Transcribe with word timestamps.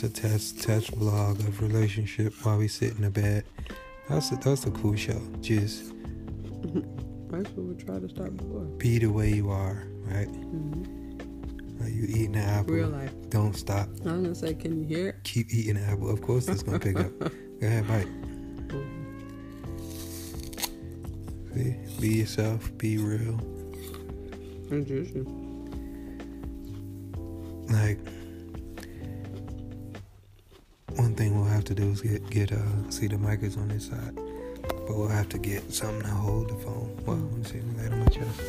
just 0.00 0.18
a 0.18 0.22
test 0.22 0.62
test 0.62 0.92
vlog 0.98 1.38
of 1.46 1.60
relationship 1.60 2.32
while 2.44 2.56
we 2.58 2.68
sit 2.68 2.96
in 2.96 3.02
the 3.02 3.10
bed. 3.10 3.44
That's 4.08 4.32
a, 4.32 4.36
that's 4.36 4.64
a 4.64 4.70
cool 4.70 4.96
show. 4.96 5.20
Just 5.40 5.92
That's 7.30 7.48
what 7.50 7.66
we 7.66 7.74
tried 7.74 8.02
to 8.02 8.08
start 8.08 8.36
before. 8.36 8.62
be 8.78 8.98
the 8.98 9.06
way 9.08 9.30
you 9.30 9.50
are, 9.50 9.86
right? 10.04 10.26
hmm 10.26 10.82
Like 11.78 11.92
you 11.92 12.04
eating 12.04 12.32
the 12.32 12.40
apple. 12.40 12.74
Real 12.74 12.88
life. 12.88 13.12
Don't 13.28 13.54
stop. 13.54 13.88
I 13.88 14.12
was 14.12 14.22
gonna 14.22 14.34
say, 14.34 14.54
can 14.54 14.80
you 14.80 14.84
hear 14.86 15.08
it? 15.08 15.24
Keep 15.24 15.52
eating 15.52 15.74
the 15.74 15.82
apple. 15.82 16.10
Of 16.10 16.22
course, 16.22 16.48
it's 16.48 16.62
gonna 16.62 16.78
pick 16.78 16.98
up. 16.98 17.18
Go 17.60 17.66
ahead, 17.66 17.86
bite. 17.86 18.08
See? 21.54 21.76
Be 22.00 22.08
yourself. 22.20 22.76
Be 22.78 22.96
real. 22.96 23.38
Introduce 24.70 25.10
Like 27.70 27.98
to 31.74 31.82
do 31.82 31.90
is 31.90 32.00
get 32.00 32.30
get 32.30 32.52
uh 32.52 32.90
see 32.90 33.06
the 33.06 33.16
mic 33.16 33.42
is 33.42 33.56
on 33.56 33.68
this 33.68 33.86
side, 33.86 34.14
but 34.16 34.96
we'll 34.96 35.06
have 35.06 35.28
to 35.28 35.38
get 35.38 35.72
something 35.72 36.02
to 36.02 36.08
hold 36.08 36.48
the 36.48 36.56
phone. 36.56 36.96
Well, 37.06 37.16
let 37.16 37.38
me 37.38 37.44
see. 37.44 37.60
Lay 37.78 37.84
it 37.84 37.92
on 37.92 38.00
my 38.00 38.06
chest. 38.06 38.40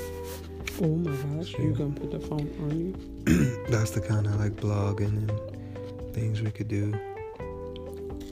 Oh 0.82 0.88
my 0.88 1.16
gosh, 1.38 1.54
you 1.60 1.72
gonna 1.72 1.92
put 1.92 2.10
the 2.10 2.20
phone 2.20 2.50
on 2.64 2.80
you? 2.80 3.66
That's 3.70 3.92
the 3.92 4.02
kind 4.02 4.26
of 4.26 4.40
like 4.40 4.54
blogging 4.54 5.30
and 5.30 6.14
things 6.16 6.42
we 6.42 6.50
could 6.50 6.68
do. 6.68 7.00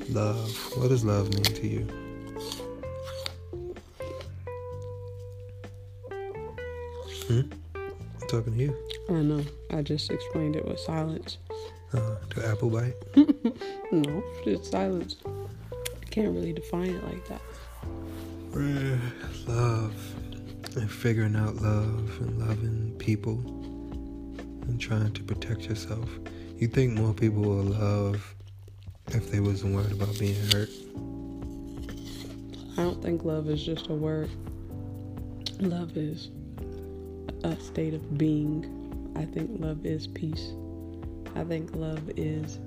Love. 0.10 0.52
What 0.76 0.90
does 0.90 1.06
love 1.06 1.32
mean 1.36 1.44
to 1.44 1.68
you? 1.68 1.88
Hmm? 7.28 7.42
I'm 7.76 8.28
talking 8.28 8.54
to 8.54 8.60
you. 8.60 8.76
I 9.08 9.22
know. 9.22 9.44
I 9.70 9.84
just 9.84 10.10
explained 10.10 10.56
it 10.56 10.66
with 10.68 10.80
silence. 10.80 11.38
Uh, 11.94 12.16
to 12.32 12.48
apple 12.48 12.72
bite. 12.72 12.96
No, 13.92 14.24
it's 14.46 14.70
silence. 14.70 15.16
I 15.26 16.06
can't 16.12 16.34
really 16.34 16.54
define 16.54 16.92
it 16.92 17.04
like 17.04 17.28
that. 17.28 17.42
love 19.48 19.96
and 20.76 20.92
figuring 20.92 21.36
out 21.36 21.56
love 21.56 22.18
and 22.22 22.38
loving 22.38 22.96
people 23.00 23.40
and 24.68 24.80
trying 24.80 25.12
to 25.14 25.24
protect 25.24 25.64
yourself. 25.64 26.08
You 26.58 26.68
think 26.68 26.94
more 26.94 27.14
people 27.14 27.42
will 27.42 27.64
love 27.64 28.36
if 29.08 29.32
they 29.32 29.40
wasn't 29.40 29.76
worried 29.76 29.92
about 29.92 30.18
being 30.20 30.36
hurt? 30.52 30.70
I 32.78 32.84
don't 32.84 33.02
think 33.02 33.26
love 33.26 33.50
is 33.50 33.64
just 33.64 33.88
a 33.88 33.94
word. 33.94 34.30
Love 35.60 35.98
is 35.98 36.30
a 37.44 37.56
state 37.60 37.96
of 37.96 38.18
being. 38.18 39.14
I 39.16 39.26
think 39.26 39.60
love 39.60 39.84
is 39.86 40.06
peace. 40.06 40.54
I 41.36 41.44
think 41.44 41.76
love 41.76 42.02
is 42.16 42.60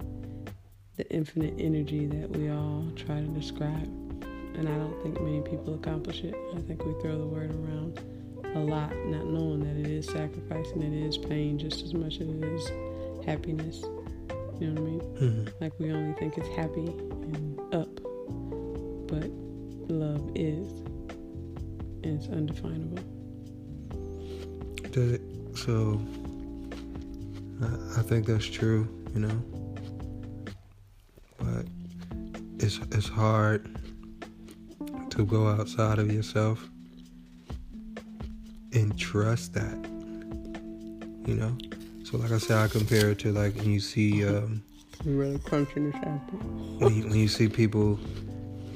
the 0.96 1.08
infinite 1.10 1.54
energy 1.58 2.06
that 2.06 2.30
we 2.30 2.50
all 2.50 2.84
try 2.96 3.20
to 3.20 3.26
describe. 3.28 3.88
And 4.54 4.68
I 4.68 4.72
don't 4.72 5.02
think 5.02 5.20
many 5.20 5.40
people 5.40 5.74
accomplish 5.74 6.22
it. 6.24 6.34
I 6.54 6.60
think 6.60 6.84
we 6.84 6.92
throw 7.00 7.16
the 7.16 7.26
word 7.26 7.50
around 7.50 8.00
a 8.54 8.58
lot, 8.58 8.94
not 9.06 9.26
knowing 9.26 9.60
that 9.60 9.80
it 9.80 9.90
is 9.90 10.06
sacrifice 10.06 10.70
and 10.72 10.82
it 10.82 10.92
is 10.92 11.16
pain 11.16 11.58
just 11.58 11.82
as 11.82 11.94
much 11.94 12.20
as 12.20 12.28
it 12.28 12.44
is 12.44 12.70
happiness. 13.24 13.82
You 14.60 14.70
know 14.70 14.80
what 14.80 14.88
I 14.88 14.92
mean? 14.92 15.00
hmm 15.00 15.64
Like 15.64 15.72
we 15.78 15.90
only 15.90 16.14
think 16.18 16.36
it's 16.36 16.48
happy 16.48 16.86
and 16.86 17.58
up, 17.74 17.88
but 19.08 19.30
love 19.90 20.30
is, 20.34 20.68
and 22.04 22.20
it's 22.20 22.28
undefinable. 22.28 23.02
Does 24.90 25.12
it, 25.12 25.22
so, 25.54 26.00
I, 27.62 28.00
I 28.00 28.02
think 28.02 28.26
that's 28.26 28.44
true, 28.44 28.86
you 29.14 29.20
know. 29.20 29.61
It's 32.62 32.78
it's 32.92 33.08
hard 33.08 33.76
to 35.10 35.26
go 35.26 35.48
outside 35.48 35.98
of 35.98 36.10
yourself 36.10 36.68
and 38.72 38.98
trust 38.98 39.52
that, 39.54 39.74
you 41.26 41.34
know. 41.34 41.56
So, 42.04 42.16
like 42.18 42.30
I 42.30 42.38
said, 42.38 42.58
I 42.58 42.68
compare 42.68 43.10
it 43.10 43.18
to 43.20 43.32
like 43.32 43.56
when 43.56 43.70
you 43.70 43.80
see 43.80 44.26
um, 44.26 44.62
really 45.04 45.38
crunching 45.40 45.90
this 45.90 46.00
apple. 46.02 46.38
when 46.78 46.94
you, 46.94 47.02
when 47.04 47.18
you 47.18 47.28
see 47.28 47.48
people 47.48 47.98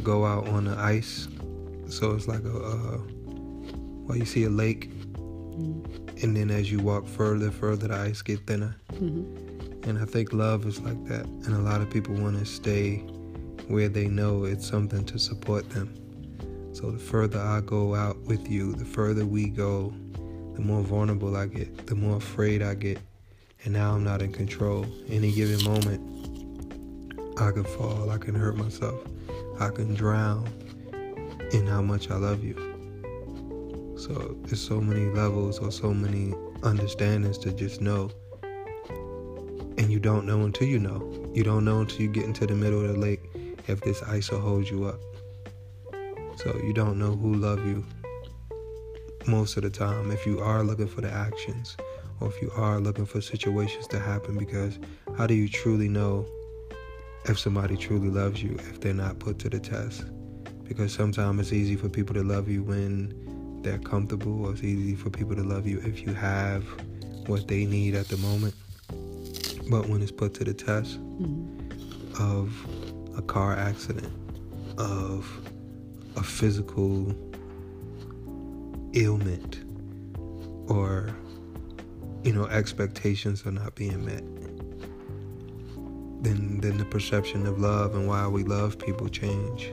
go 0.03 0.27
out 0.27 0.49
on 0.49 0.65
the 0.65 0.77
ice. 0.77 1.29
So 1.89 2.13
it's 2.13 2.27
like 2.27 2.43
a 2.45 2.57
uh, 2.57 2.99
well, 4.07 4.19
you 4.19 4.25
see 4.25 4.45
a 4.45 4.51
lake, 4.51 4.91
and 6.23 6.37
then 6.37 6.51
as 6.51 6.73
you 6.73 6.81
walk 6.81 7.07
further, 7.07 7.53
further, 7.53 7.87
the 7.87 7.95
ice 7.95 8.21
get 8.21 8.45
thinner. 8.47 8.77
Mm-hmm. 8.95 9.89
And 9.89 9.99
I 10.01 10.05
think 10.05 10.33
love 10.33 10.67
is 10.67 10.81
like 10.81 11.05
that. 11.07 11.25
And 11.25 11.55
a 11.55 11.61
lot 11.61 11.81
of 11.81 11.89
people 11.89 12.15
want 12.17 12.37
to 12.41 12.45
stay 12.45 13.05
where 13.69 13.89
they 13.89 14.07
know 14.07 14.45
it's 14.45 14.67
something 14.67 15.05
to 15.05 15.19
support 15.19 15.69
them. 15.71 15.95
So 16.73 16.91
the 16.91 16.99
further 16.99 17.41
I 17.41 17.61
go 17.61 17.95
out 17.95 18.19
with 18.23 18.51
you, 18.51 18.75
the 18.75 18.85
further 18.85 19.25
we 19.25 19.49
go, 19.49 19.93
the 20.55 20.61
more 20.61 20.83
vulnerable 20.83 21.37
I 21.37 21.47
get, 21.47 21.87
the 21.87 21.95
more 21.95 22.17
afraid 22.17 22.63
I 22.63 22.75
get. 22.75 22.99
And 23.65 23.75
now 23.75 23.95
I'm 23.95 24.05
not 24.05 24.23
in 24.23 24.33
control. 24.33 24.87
Any 25.09 25.33
given 25.33 25.65
moment, 25.65 26.01
I 27.39 27.51
can 27.51 27.65
fall, 27.65 28.11
I 28.11 28.19
can 28.19 28.35
hurt 28.35 28.57
myself, 28.57 29.01
I 29.59 29.71
can 29.71 29.95
drown 29.95 30.47
in 31.53 31.67
how 31.67 31.83
much 31.83 32.11
I 32.11 32.17
love 32.17 32.45
you. 32.45 32.55
So 33.99 34.37
there's 34.43 34.61
so 34.61 34.81
many 34.81 35.07
levels 35.07 35.59
or 35.59 35.73
so 35.73 35.93
many 35.93 36.35
understandings 36.63 37.39
to 37.39 37.53
just 37.53 37.81
know 37.81 38.11
and 39.79 39.93
you 39.93 40.01
don't 40.01 40.27
know 40.27 40.43
until 40.43 40.67
you 40.67 40.79
know. 40.79 41.31
You 41.33 41.43
don't 41.43 41.65
know 41.65 41.81
until 41.81 42.01
you 42.01 42.09
get 42.09 42.25
into 42.25 42.47
the 42.47 42.55
middle 42.55 42.81
of 42.81 42.89
the 42.89 42.99
lake 42.99 43.21
if 43.67 43.81
this 43.83 44.03
ice 44.03 44.31
will 44.31 44.41
hold 44.41 44.69
you 44.69 44.85
up. 44.85 45.01
So 46.37 46.55
you 46.65 46.73
don't 46.73 46.99
know 46.99 47.17
who 47.17 47.35
love 47.35 47.67
you 47.67 47.85
most 49.27 49.57
of 49.57 49.63
the 49.65 49.71
time 49.71 50.11
if 50.13 50.25
you 50.27 50.39
are 50.41 50.63
looking 50.63 50.87
for 50.87 51.01
the 51.01 51.11
actions 51.11 51.77
or 52.21 52.29
if 52.29 52.41
you 52.41 52.51
are 52.55 52.79
looking 52.79 53.05
for 53.07 53.21
situations 53.21 53.87
to 53.89 53.99
happen 53.99 54.39
because 54.39 54.79
how 55.19 55.27
do 55.27 55.35
you 55.35 55.49
truly 55.49 55.89
know 55.89 56.25
if 57.25 57.39
somebody 57.39 57.77
truly 57.77 58.09
loves 58.09 58.41
you 58.43 58.55
if 58.61 58.81
they're 58.81 58.95
not 58.95 59.19
put 59.19 59.39
to 59.41 59.49
the 59.49 59.59
test? 59.59 60.05
Because 60.65 60.93
sometimes 60.93 61.41
it's 61.41 61.53
easy 61.53 61.75
for 61.77 61.89
people 61.89 62.15
to 62.15 62.23
love 62.23 62.49
you 62.49 62.63
when 62.63 63.61
they're 63.63 63.79
comfortable 63.79 64.45
or 64.47 64.53
it's 64.53 64.63
easy 64.63 64.95
for 64.95 65.11
people 65.11 65.35
to 65.35 65.43
love 65.43 65.67
you 65.67 65.81
if 65.81 66.03
you 66.03 66.13
have 66.15 66.65
what 67.27 67.49
they 67.49 67.65
need 67.65 67.95
at 67.97 68.07
the 68.09 68.17
moment. 68.19 68.55
But 69.69 69.89
when 69.89 70.03
it's 70.03 70.13
put 70.13 70.35
to 70.35 70.45
the 70.45 70.55
test 70.55 71.01
Mm-hmm. 71.17 72.23
of 72.23 72.53
a 73.17 73.23
car 73.23 73.57
accident, 73.57 74.13
of 74.79 75.41
a 76.17 76.23
physical 76.23 77.15
ailment, 78.95 79.65
or, 80.69 81.11
you 82.23 82.33
know, 82.33 82.47
expectations 82.47 83.47
are 83.47 83.53
not 83.53 83.75
being 83.75 84.05
met, 84.05 84.25
then, 86.23 86.61
then 86.61 86.79
the 86.79 86.85
perception 86.85 87.47
of 87.47 87.61
love 87.61 87.95
and 87.95 88.09
why 88.09 88.27
we 88.27 88.45
love 88.45 88.79
people 88.79 89.09
change. 89.09 89.73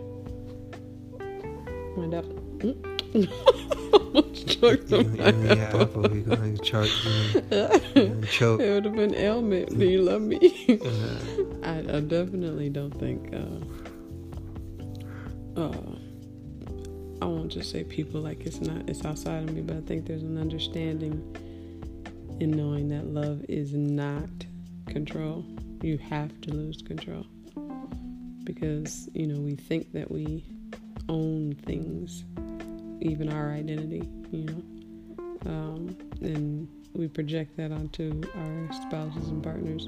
Wind 1.95 2.13
up. 4.15 4.33
Choked 4.47 4.91
You, 4.91 4.97
on 4.97 5.15
you 5.15 5.21
my 5.21 5.27
and 5.29 5.43
your 5.43 5.57
apple. 5.59 5.81
apple, 5.81 6.15
you're 6.15 6.35
going 6.35 6.57
to 6.57 6.63
choke, 6.63 6.89
you're 7.03 7.41
gonna 8.07 8.25
choke. 8.27 8.59
It 8.61 8.69
would 8.73 8.85
have 8.85 8.95
been 8.95 9.15
ailment. 9.15 9.77
Do 9.77 9.85
you 9.85 10.01
love 10.01 10.21
me? 10.21 10.39
Uh, 10.69 11.67
I, 11.67 11.79
I 11.97 11.99
definitely 12.01 12.69
don't 12.69 12.91
think. 12.99 13.33
Uh, 13.33 13.59
uh, 15.61 15.95
I 17.21 17.25
won't 17.25 17.49
just 17.51 17.71
say 17.71 17.83
people 17.83 18.21
like 18.21 18.45
it's 18.45 18.59
not. 18.61 18.89
It's 18.89 19.05
outside 19.05 19.43
of 19.47 19.53
me, 19.53 19.61
but 19.61 19.77
I 19.77 19.81
think 19.81 20.05
there's 20.05 20.23
an 20.23 20.37
understanding 20.37 21.21
in 22.39 22.51
knowing 22.51 22.89
that 22.89 23.05
love 23.07 23.43
is 23.47 23.73
not 23.73 24.29
control. 24.87 25.45
You 25.81 25.97
have 25.99 26.39
to 26.41 26.51
lose 26.51 26.81
control 26.81 27.25
because 28.43 29.07
you 29.13 29.27
know 29.27 29.39
we 29.39 29.55
think 29.55 29.93
that 29.93 30.11
we 30.11 30.43
own 31.09 31.55
things, 31.65 32.23
even 33.03 33.31
our 33.31 33.51
identity. 33.51 34.09
You 34.31 34.45
know, 34.45 34.63
um, 35.45 35.97
and 36.21 36.67
we 36.93 37.07
project 37.07 37.57
that 37.57 37.71
onto 37.71 38.21
our 38.35 38.73
spouses 38.73 39.29
and 39.29 39.43
partners 39.43 39.87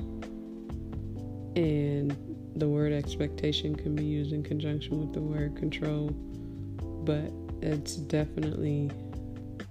and 1.55 2.15
the 2.55 2.67
word 2.67 2.91
expectation 2.91 3.75
can 3.75 3.95
be 3.95 4.03
used 4.03 4.33
in 4.33 4.43
conjunction 4.43 4.99
with 4.99 5.13
the 5.13 5.21
word 5.21 5.55
control 5.55 6.09
but 7.05 7.31
it's 7.61 7.95
definitely 7.95 8.91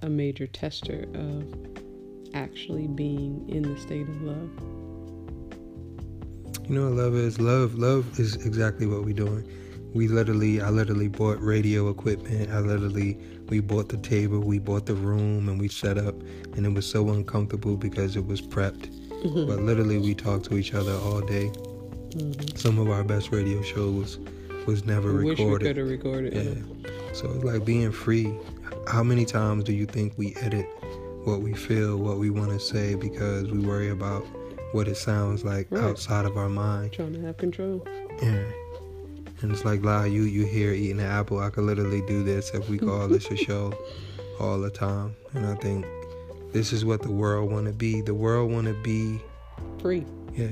a 0.03 0.09
major 0.09 0.47
tester 0.47 1.07
of 1.15 1.45
actually 2.35 2.87
being 2.87 3.47
in 3.49 3.63
the 3.63 3.79
state 3.81 4.09
of 4.09 4.23
love 4.23 4.51
You 6.69 6.77
know 6.77 6.85
what 6.89 6.95
love 6.95 7.15
is? 7.15 7.41
Love 7.41 7.75
love 7.75 8.19
is 8.19 8.37
exactly 8.47 8.87
what 8.87 9.05
we're 9.05 9.13
doing. 9.15 9.47
We 9.95 10.09
literally 10.09 10.61
I 10.61 10.71
literally 10.71 11.09
bought 11.09 11.41
radio 11.41 11.89
equipment. 11.89 12.51
I 12.51 12.59
literally 12.61 13.17
we 13.49 13.61
bought 13.61 13.89
the 13.89 13.97
table, 13.99 14.41
we 14.41 14.59
bought 14.59 14.87
the 14.87 14.95
room 14.95 15.49
and 15.49 15.59
we 15.61 15.69
set 15.69 15.97
up 15.99 16.15
and 16.57 16.67
it 16.67 16.73
was 16.75 16.87
so 16.87 17.09
uncomfortable 17.11 17.77
because 17.77 18.17
it 18.17 18.27
was 18.27 18.41
prepped. 18.43 18.91
But 19.23 19.61
literally 19.63 19.99
we 19.99 20.15
talked 20.15 20.45
to 20.47 20.57
each 20.59 20.75
other 20.75 20.93
all 20.93 21.21
day 21.21 21.51
Mhm. 22.15 22.57
Some 22.57 22.79
of 22.79 22.91
our 22.91 23.03
best 23.03 23.33
radio 23.33 23.61
shows 23.63 24.19
was 24.67 24.85
never 24.85 25.11
I 25.11 25.25
wish 25.25 25.25
we 25.39 25.45
recorded. 25.45 25.67
could 25.67 25.77
have 25.79 25.89
recorded. 25.89 26.33
Yeah. 26.35 26.93
So 27.13 27.31
it's 27.33 27.43
like 27.45 27.65
being 27.65 27.91
free. 27.91 28.33
How 28.87 29.03
many 29.03 29.25
times 29.25 29.65
do 29.65 29.73
you 29.73 29.85
think 29.87 30.13
we 30.17 30.35
edit 30.41 30.67
what 31.25 31.41
we 31.41 31.55
feel, 31.55 31.97
what 31.97 32.19
we 32.19 32.31
want 32.31 32.51
to 32.51 32.61
say 32.61 32.95
because 32.95 33.51
we 33.51 33.59
worry 33.59 33.89
about 33.91 34.25
what 34.73 34.87
it 34.89 34.97
sounds 34.97 35.45
like 35.45 35.67
Right. 35.71 35.83
outside 35.83 36.25
of 36.25 36.37
our 36.37 36.49
mind? 36.49 36.93
Trying 36.93 37.15
to 37.15 37.21
have 37.23 37.37
control. 37.37 37.83
Yeah. 38.23 38.45
And 39.45 39.53
it's 39.53 39.63
like, 39.67 39.85
lie, 39.85 40.07
you 40.07 40.23
you 40.23 40.47
here 40.47 40.73
eating 40.73 41.01
an 41.01 41.07
apple. 41.07 41.39
I 41.39 41.51
could 41.51 41.65
literally 41.65 42.01
do 42.07 42.23
this 42.23 42.49
if 42.55 42.67
we 42.71 42.79
call 42.79 43.07
this 43.09 43.31
a 43.31 43.37
show 43.37 43.75
all 44.41 44.59
the 44.59 44.71
time. 44.71 45.15
And 45.35 45.45
I 45.45 45.55
think 45.57 45.85
this 46.55 46.73
is 46.73 46.83
what 46.83 47.03
the 47.03 47.13
world 47.13 47.53
want 47.53 47.67
to 47.67 47.73
be. 47.75 48.01
The 48.01 48.15
world 48.15 48.51
want 48.51 48.69
to 48.69 48.73
be, 48.83 49.21
Free, 49.83 50.07
yeah, 50.35 50.49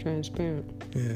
transparent. 0.00 0.82
yeah, 0.96 1.12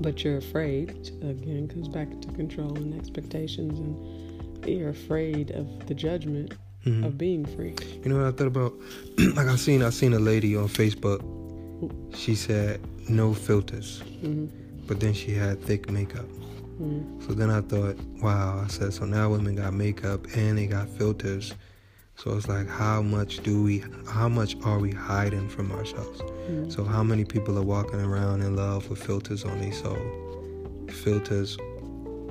But 0.00 0.22
you're 0.22 0.36
afraid. 0.36 0.90
Again, 1.22 1.66
comes 1.72 1.88
back 1.88 2.08
to 2.20 2.28
control 2.28 2.76
and 2.76 2.94
expectations, 2.94 3.76
and 3.80 4.64
you're 4.64 4.90
afraid 4.90 5.50
of 5.50 5.66
the 5.88 5.94
judgment 5.94 6.54
Mhm. 6.84 7.04
of 7.04 7.18
being 7.18 7.44
free. 7.46 7.74
You 8.04 8.10
know 8.10 8.18
what 8.18 8.26
I 8.26 8.30
thought 8.30 8.46
about? 8.46 8.74
like 9.34 9.48
I 9.48 9.56
seen 9.56 9.82
I 9.82 9.90
seen 9.90 10.12
a 10.12 10.20
lady 10.20 10.54
on 10.56 10.68
Facebook. 10.68 11.20
She 12.14 12.36
said 12.36 12.78
no 13.08 13.34
filters, 13.34 14.04
hmm 14.20 14.46
but 14.86 15.00
then 15.00 15.12
she 15.14 15.32
had 15.32 15.60
thick 15.62 15.90
makeup. 15.90 16.26
hmm 16.78 17.20
So 17.20 17.32
then 17.32 17.50
I 17.50 17.60
thought, 17.60 17.96
wow. 18.22 18.62
I 18.64 18.68
said, 18.68 18.92
so 18.92 19.04
now 19.04 19.30
women 19.30 19.56
got 19.56 19.72
makeup 19.72 20.26
and 20.36 20.58
they 20.58 20.66
got 20.66 20.88
filters. 20.88 21.54
So 22.16 22.34
it's 22.36 22.48
like, 22.48 22.68
how 22.68 23.02
much 23.02 23.38
do 23.42 23.62
we? 23.62 23.84
How 24.08 24.28
much 24.28 24.56
are 24.64 24.78
we 24.78 24.90
hiding 24.92 25.48
from 25.48 25.72
ourselves? 25.72 26.20
hmm 26.20 26.70
So 26.70 26.84
how 26.84 27.02
many 27.02 27.24
people 27.24 27.58
are 27.58 27.68
walking 27.76 28.00
around 28.00 28.42
in 28.42 28.56
love 28.56 28.88
with 28.88 29.02
filters 29.02 29.44
on 29.44 29.60
their 29.60 29.72
soul? 29.72 29.98
Filters 31.04 31.58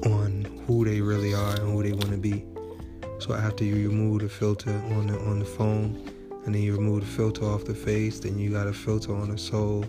on 0.06 0.46
who 0.66 0.86
they 0.86 1.02
really 1.02 1.34
are 1.34 1.56
and 1.56 1.72
who 1.72 1.84
they 1.84 1.92
want 1.94 2.12
to 2.12 2.18
be. 2.18 2.46
So 3.20 3.34
after 3.34 3.64
you 3.64 3.76
remove 3.90 4.22
the 4.22 4.30
filter 4.30 4.72
on 4.96 5.08
the 5.08 5.18
on 5.20 5.40
the 5.40 5.46
phone, 5.46 5.90
and 6.46 6.54
then 6.54 6.62
you 6.62 6.76
remove 6.76 7.02
the 7.02 7.08
filter 7.08 7.46
off 7.46 7.64
the 7.66 7.74
face, 7.74 8.20
then 8.20 8.38
you 8.38 8.52
got 8.52 8.68
a 8.68 8.74
filter 8.74 9.16
on 9.16 9.30
the 9.32 9.38
soul, 9.38 9.86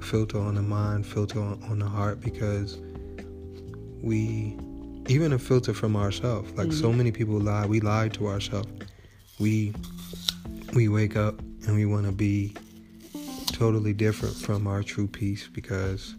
filter 0.00 0.38
on 0.38 0.54
the 0.54 0.62
mind, 0.62 1.06
filter 1.06 1.40
on, 1.40 1.62
on 1.64 1.78
the 1.78 1.86
heart, 1.86 2.20
because 2.20 2.78
we 4.02 4.56
even 5.08 5.32
a 5.32 5.38
filter 5.38 5.74
from 5.74 5.96
ourselves. 5.96 6.50
Like 6.52 6.72
so 6.72 6.88
mm-hmm. 6.88 6.98
many 6.98 7.12
people 7.12 7.38
lie, 7.38 7.66
we 7.66 7.80
lie 7.80 8.08
to 8.10 8.28
ourselves. 8.28 8.68
We 9.38 9.72
we 10.74 10.88
wake 10.88 11.16
up 11.16 11.38
and 11.66 11.74
we 11.74 11.86
want 11.86 12.06
to 12.06 12.12
be 12.12 12.54
totally 13.46 13.92
different 13.92 14.36
from 14.36 14.66
our 14.66 14.82
true 14.82 15.06
peace 15.06 15.48
because 15.52 16.14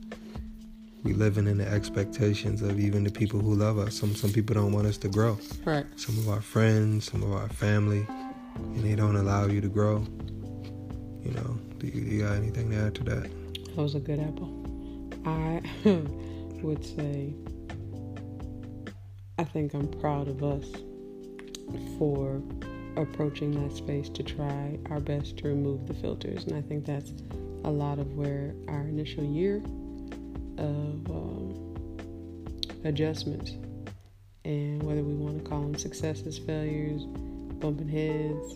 we 1.04 1.14
living 1.14 1.48
in 1.48 1.58
the 1.58 1.68
expectations 1.68 2.62
of 2.62 2.80
even 2.80 3.04
the 3.04 3.12
people 3.12 3.40
who 3.40 3.54
love 3.56 3.78
us. 3.78 3.96
Some 3.96 4.16
some 4.16 4.32
people 4.32 4.56
don't 4.56 4.72
want 4.72 4.88
us 4.88 4.98
to 4.98 5.10
grow. 5.10 5.38
Right. 5.66 5.86
Some 5.96 6.18
of 6.18 6.30
our 6.30 6.42
friends, 6.42 7.12
some 7.12 7.24
of 7.24 7.32
our 7.32 7.50
family, 7.50 8.06
and 8.56 8.84
they 8.84 8.96
don't 8.96 9.16
allow 9.16 9.46
you 9.46 9.62
to 9.62 9.70
grow. 9.70 10.06
You 11.24 11.32
know, 11.32 11.60
do 11.80 11.88
you, 11.88 12.02
you 12.02 12.24
got 12.24 12.36
anything 12.36 12.72
to 12.72 12.78
add 12.78 12.96
to 12.96 13.04
that? 13.06 13.30
That 13.78 13.84
was 13.84 13.94
a 13.94 14.00
good 14.00 14.20
apple. 14.20 14.50
I 15.24 15.62
would 16.64 16.84
say 16.84 17.32
I 19.38 19.44
think 19.44 19.76
I'm 19.76 19.88
proud 20.02 20.28
of 20.28 20.44
us 20.44 20.66
for 22.00 22.42
approaching 22.96 23.52
that 23.62 23.76
space 23.76 24.10
to 24.10 24.24
try 24.24 24.80
our 24.90 25.00
best 25.00 25.38
to 25.38 25.50
remove 25.50 25.86
the 25.86 25.94
filters. 25.94 26.46
And 26.46 26.56
I 26.56 26.62
think 26.64 26.88
that's 26.88 27.14
a 27.66 27.70
lot 27.70 28.00
of 28.00 28.16
where 28.16 28.56
our 28.68 28.82
initial 28.82 29.24
year 29.24 29.58
of 30.58 31.12
um, 31.12 31.76
adjustments 32.84 33.52
and 34.44 34.82
whether 34.82 35.04
we 35.04 35.14
want 35.14 35.44
to 35.44 35.48
call 35.48 35.62
them 35.62 35.76
successes, 35.76 36.40
failures, 36.40 37.04
bumping 37.60 37.90
heads, 37.90 38.56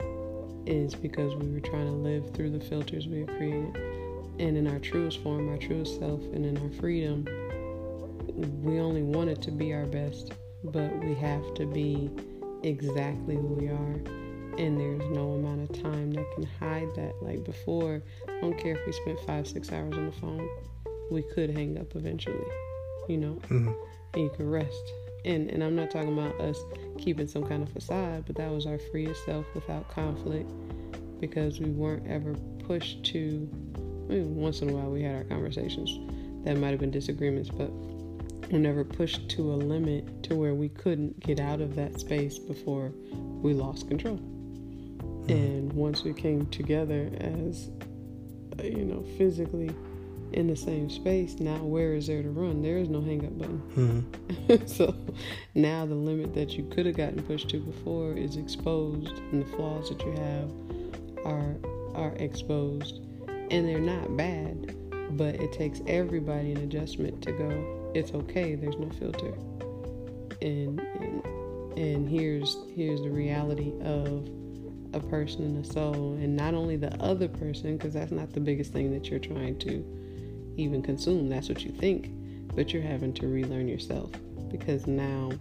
is 0.66 0.96
because 0.96 1.36
we 1.36 1.48
were 1.52 1.60
trying 1.60 1.86
to 1.86 1.92
live 1.92 2.34
through 2.34 2.50
the 2.50 2.66
filters 2.66 3.06
we 3.06 3.20
have 3.20 3.28
created 3.28 4.01
and 4.40 4.58
in 4.58 4.68
our 4.68 4.80
truest 4.80 5.22
form, 5.24 5.50
our 5.50 5.58
truest 5.58 6.00
self, 6.00 6.22
and 6.34 6.46
in 6.46 6.58
our 6.58 6.72
freedom, 6.80 7.26
we 8.64 8.80
only 8.80 9.04
want 9.04 9.30
it 9.30 9.42
to 9.44 9.52
be 9.52 9.74
our 9.74 9.86
best, 9.86 10.34
but 10.64 10.92
we 11.04 11.14
have 11.16 11.54
to 11.56 11.66
be 11.66 12.10
exactly 12.64 13.36
who 13.36 13.48
we 13.48 13.68
are. 13.68 14.02
And 14.58 14.80
there's 14.80 15.04
no 15.16 15.34
amount 15.34 15.70
of 15.70 15.82
time 15.82 16.12
that 16.12 16.26
can 16.34 16.44
hide 16.60 16.94
that. 16.96 17.14
Like 17.22 17.44
before, 17.44 18.02
I 18.28 18.42
don't 18.42 18.58
care 18.58 18.76
if 18.76 18.86
we 18.86 18.92
spent 18.92 19.20
five, 19.22 19.48
six 19.48 19.72
hours 19.72 19.94
on 19.94 20.06
the 20.08 20.12
phone, 20.12 20.48
we 21.10 21.24
could 21.24 21.50
hang 21.50 21.78
up 21.78 21.96
eventually, 21.96 22.46
you 23.08 23.18
know, 23.18 23.34
Mhm. 23.50 23.74
and 24.14 24.24
you 24.24 24.30
could 24.30 24.46
rest. 24.46 24.94
And, 25.24 25.50
and 25.52 25.64
I'm 25.64 25.76
not 25.76 25.92
talking 25.92 26.14
about 26.14 26.40
us 26.42 26.60
keeping 26.98 27.28
some 27.28 27.44
kind 27.44 27.62
of 27.64 27.70
facade, 27.70 28.24
but 28.26 28.36
that 28.38 28.52
was 28.52 28.66
our 28.66 28.78
freest 28.78 29.24
self 29.26 29.46
without 29.54 29.88
conflict 29.90 30.50
because 31.20 31.60
we 31.60 31.70
weren't 31.70 32.08
ever 32.08 32.34
pushed 32.66 33.04
to 33.06 33.48
once 34.20 34.62
in 34.62 34.70
a 34.70 34.74
while 34.74 34.92
we 34.92 35.02
had 35.04 35.16
our 35.16 35.24
conversations 35.24 35.98
that 36.46 36.58
might 36.58 36.72
have 36.72 36.80
been 36.80 36.92
disagreements, 36.92 37.50
but 37.50 37.72
we 38.52 38.60
never 38.60 38.84
pushed 38.84 39.30
to 39.30 39.54
a 39.54 39.56
limit 39.56 40.24
to 40.24 40.36
where 40.36 40.54
we 40.54 40.70
couldn't 40.70 41.20
get 41.22 41.40
out 41.40 41.62
of 41.62 41.76
that 41.76 42.00
space 42.00 42.38
before 42.38 42.92
we 43.42 43.54
lost 43.54 43.88
control. 43.88 44.20
And 45.30 45.72
once 45.74 46.04
we 46.04 46.14
came 46.14 46.48
together 46.48 47.10
as, 47.20 47.70
uh, 48.60 48.64
you 48.64 48.84
know, 48.84 49.04
physically 49.18 49.72
in 50.34 50.48
the 50.48 50.56
same 50.56 50.90
space, 50.90 51.40
now 51.40 51.58
where 51.64 51.94
is 51.94 52.08
there 52.08 52.24
to 52.24 52.30
run? 52.30 52.62
There 52.62 52.78
is 52.78 52.90
no 52.90 53.02
hang 53.02 53.26
up 53.26 53.38
button. 53.38 54.08
Mhm. 54.48 54.68
so 54.68 54.96
now 55.56 55.86
the 55.86 55.96
limit 55.96 56.34
that 56.34 56.58
you 56.58 56.64
could 56.66 56.86
have 56.86 56.98
gotten 56.98 57.22
pushed 57.24 57.50
to 57.50 57.60
before 57.60 58.14
is 58.14 58.36
exposed, 58.38 59.14
and 59.32 59.44
the 59.44 59.50
flaws 59.56 59.90
that 59.90 60.02
you 60.04 60.12
have 60.12 60.52
are 61.26 61.56
are 61.94 62.14
exposed, 62.16 63.02
and 63.52 63.68
they're 63.68 63.80
not 63.80 64.16
bad, 64.16 64.76
but 65.18 65.36
it 65.36 65.52
takes 65.52 65.82
everybody 65.86 66.54
an 66.54 66.60
adjustment 66.60 67.22
to 67.24 67.32
go. 67.34 67.92
It's 67.94 68.14
okay. 68.14 68.56
There's 68.56 68.78
no 68.78 68.90
filter, 68.92 69.34
and 70.42 70.80
and, 70.80 71.78
and 71.78 72.10
here's 72.10 72.58
here's 72.74 73.02
the 73.02 73.10
reality 73.10 73.74
of 73.84 74.28
a 74.94 75.00
person 75.00 75.44
and 75.44 75.66
a 75.66 75.68
soul, 75.68 76.14
and 76.14 76.36
not 76.36 76.54
only 76.54 76.78
the 76.78 76.94
other 77.02 77.28
person, 77.28 77.78
because 77.78 77.94
that's 77.94 78.12
not 78.12 78.32
the 78.32 78.40
biggest 78.40 78.72
thing 78.72 78.92
that 78.92 79.10
you're 79.10 79.20
trying 79.20 79.60
to 79.60 79.86
even 80.58 80.82
consume. 80.82 81.30
That's 81.30 81.50
what 81.50 81.64
you 81.64 81.72
think, 81.72 82.10
but 82.56 82.74
you're 82.74 82.82
having 82.82 83.14
to 83.16 83.28
relearn 83.28 83.68
yourself 83.68 84.12
because 84.50 84.88
now, 84.88 85.32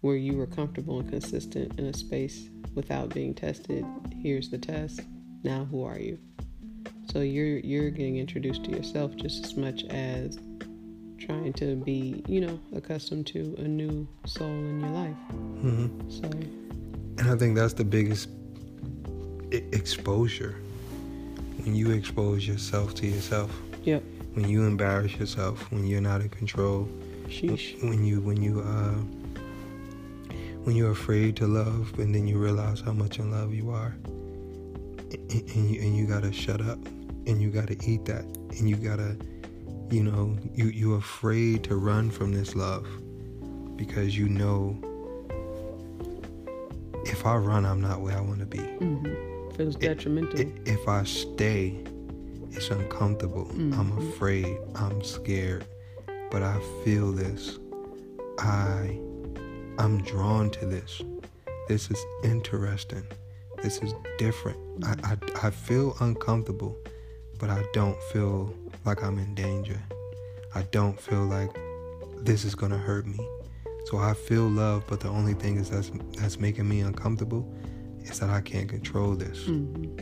where 0.00 0.16
you 0.16 0.36
were 0.36 0.46
comfortable 0.46 1.00
and 1.00 1.10
consistent 1.10 1.78
in 1.78 1.86
a 1.86 1.94
space 1.94 2.48
without 2.74 3.10
being 3.10 3.34
tested, 3.34 3.84
here's 4.22 4.50
the 4.50 4.58
test. 4.58 5.00
Now, 5.42 5.64
who 5.64 5.84
are 5.84 5.98
you? 5.98 6.18
So 7.12 7.20
you're 7.20 7.58
you're 7.58 7.90
getting 7.90 8.16
introduced 8.18 8.64
to 8.64 8.70
yourself 8.70 9.14
just 9.16 9.44
as 9.44 9.56
much 9.56 9.84
as 9.84 10.38
trying 11.18 11.52
to 11.54 11.76
be, 11.76 12.22
you 12.28 12.40
know, 12.40 12.58
accustomed 12.74 13.26
to 13.28 13.54
a 13.58 13.62
new 13.62 14.06
soul 14.26 14.48
in 14.48 14.80
your 14.80 14.90
life. 14.90 15.16
Mhm. 15.62 15.90
So 16.12 16.28
And 17.18 17.30
I 17.30 17.36
think 17.36 17.56
that's 17.56 17.72
the 17.72 17.84
biggest 17.84 18.28
e- 19.52 19.62
exposure. 19.72 20.56
When 21.64 21.74
you 21.74 21.90
expose 21.92 22.46
yourself 22.46 22.94
to 22.96 23.06
yourself, 23.06 23.50
Yep. 23.84 24.02
when 24.34 24.48
you 24.48 24.64
embarrass 24.64 25.16
yourself, 25.16 25.70
when 25.72 25.86
you're 25.86 26.02
not 26.02 26.20
in 26.20 26.28
control, 26.28 26.86
sheesh. 27.28 27.80
when 27.82 28.04
you 28.04 28.20
when 28.20 28.42
you 28.42 28.60
uh 28.60 28.94
when 30.64 30.76
you're 30.76 30.90
afraid 30.90 31.36
to 31.36 31.46
love 31.46 31.98
and 31.98 32.14
then 32.14 32.26
you 32.26 32.36
realize 32.38 32.80
how 32.80 32.92
much 32.92 33.18
in 33.18 33.30
love 33.30 33.54
you 33.54 33.70
are 33.70 33.94
and, 35.12 35.30
and 35.54 35.70
you 35.70 35.80
and 35.80 35.96
you 35.96 36.06
gotta 36.06 36.32
shut 36.32 36.60
up 36.60 36.78
and 37.26 37.40
you 37.42 37.50
gotta 37.50 37.76
eat 37.86 38.04
that 38.06 38.24
and 38.58 38.68
you 38.68 38.76
gotta 38.76 39.16
you 39.90 40.02
know 40.02 40.36
you 40.54 40.66
you're 40.66 40.98
afraid 40.98 41.64
to 41.64 41.76
run 41.76 42.10
from 42.10 42.32
this 42.32 42.54
love 42.54 42.86
because 43.76 44.16
you 44.16 44.28
know 44.28 44.76
if 47.04 47.24
I 47.26 47.36
run 47.36 47.64
I'm 47.64 47.80
not 47.80 48.00
where 48.00 48.16
I 48.16 48.20
want 48.20 48.40
to 48.40 48.46
be 48.46 48.58
hmm 48.58 49.04
Feels 49.56 49.76
detrimental. 49.76 50.38
I- 50.40 50.52
if 50.66 50.86
I 50.86 51.02
stay, 51.04 51.82
it's 52.50 52.68
uncomfortable. 52.68 53.48
I'm 53.52 53.90
Mhm. 53.92 54.08
afraid. 54.10 54.58
I'm 54.74 55.02
scared. 55.02 55.64
But 56.30 56.42
I 56.42 56.60
feel 56.84 57.10
this. 57.10 57.58
I 58.38 58.98
I'm 59.78 60.02
drawn 60.02 60.50
to 60.50 60.66
this. 60.66 61.00
This 61.68 61.90
is 61.90 62.04
interesting. 62.22 63.04
This 63.62 63.78
is 63.78 63.94
different. 64.18 64.58
I, 64.84 64.94
I, 65.12 65.46
I 65.46 65.50
feel 65.50 65.96
uncomfortable, 66.00 66.76
but 67.38 67.50
I 67.50 67.64
don't 67.72 68.00
feel 68.12 68.54
like 68.84 69.02
I'm 69.02 69.18
in 69.18 69.34
danger. 69.34 69.80
I 70.54 70.62
don't 70.70 70.98
feel 71.00 71.24
like 71.24 71.50
this 72.18 72.44
is 72.44 72.54
gonna 72.54 72.78
hurt 72.78 73.06
me. 73.06 73.18
So 73.86 73.98
I 73.98 74.14
feel 74.14 74.48
love, 74.48 74.84
but 74.88 75.00
the 75.00 75.08
only 75.08 75.34
thing 75.34 75.56
is 75.58 75.70
that's 75.70 75.90
that's 76.18 76.38
making 76.40 76.68
me 76.68 76.80
uncomfortable 76.80 77.52
is 78.02 78.18
that 78.20 78.30
I 78.30 78.40
can't 78.40 78.68
control 78.68 79.14
this. 79.14 79.46
hmm 79.46 79.98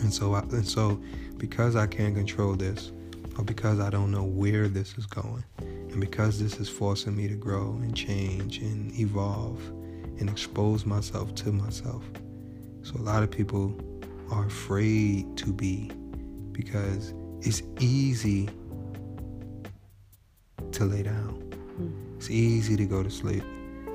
And 0.00 0.12
so, 0.12 0.34
I, 0.34 0.40
and 0.40 0.66
so, 0.66 1.00
because 1.36 1.76
I 1.76 1.86
can't 1.86 2.14
control 2.14 2.54
this, 2.54 2.90
or 3.36 3.44
because 3.44 3.80
I 3.80 3.90
don't 3.90 4.10
know 4.10 4.24
where 4.24 4.66
this 4.68 4.96
is 4.96 5.06
going. 5.06 5.44
And 5.58 6.00
because 6.00 6.40
this 6.40 6.58
is 6.58 6.68
forcing 6.68 7.16
me 7.16 7.28
to 7.28 7.34
grow 7.34 7.72
and 7.82 7.94
change 7.94 8.58
and 8.58 8.92
evolve 8.98 9.60
and 10.18 10.30
expose 10.30 10.86
myself 10.86 11.34
to 11.36 11.52
myself. 11.52 12.02
So 12.82 12.94
a 12.96 13.02
lot 13.02 13.22
of 13.22 13.30
people 13.30 13.78
are 14.30 14.46
afraid 14.46 15.36
to 15.38 15.52
be 15.52 15.90
because 16.60 17.14
it's 17.40 17.62
easy 17.78 18.48
to 20.72 20.84
lay 20.84 21.02
down. 21.02 21.42
Mm. 21.80 22.16
It's 22.16 22.30
easy 22.30 22.76
to 22.76 22.84
go 22.84 23.02
to 23.02 23.10
sleep. 23.10 23.42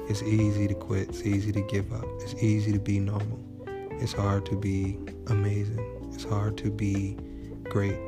It's 0.09 0.23
easy 0.23 0.67
to 0.67 0.73
quit. 0.73 1.09
It's 1.09 1.21
easy 1.21 1.51
to 1.51 1.61
give 1.61 1.93
up. 1.93 2.05
It's 2.21 2.33
easy 2.41 2.71
to 2.71 2.79
be 2.79 2.99
normal. 2.99 3.39
It's 4.01 4.13
hard 4.13 4.45
to 4.47 4.55
be 4.55 4.97
amazing. 5.27 6.09
It's 6.11 6.23
hard 6.23 6.57
to 6.57 6.71
be 6.71 7.17
great. 7.65 7.99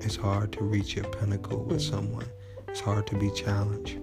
It's 0.00 0.16
hard 0.16 0.52
to 0.52 0.64
reach 0.64 0.96
your 0.96 1.04
pinnacle 1.04 1.64
with 1.64 1.80
mm. 1.80 1.90
someone. 1.90 2.26
It's 2.68 2.80
hard 2.80 3.06
to 3.08 3.16
be 3.16 3.30
challenged. 3.32 3.98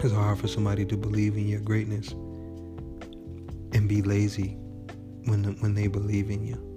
It's 0.00 0.14
hard 0.14 0.38
for 0.38 0.48
somebody 0.48 0.84
to 0.86 0.96
believe 0.96 1.36
in 1.36 1.48
your 1.48 1.60
greatness 1.60 2.12
and 3.72 3.88
be 3.88 4.00
lazy 4.02 4.56
when 5.26 5.56
when 5.60 5.74
they 5.74 5.88
believe 5.88 6.30
in 6.30 6.44
you. 6.46 6.73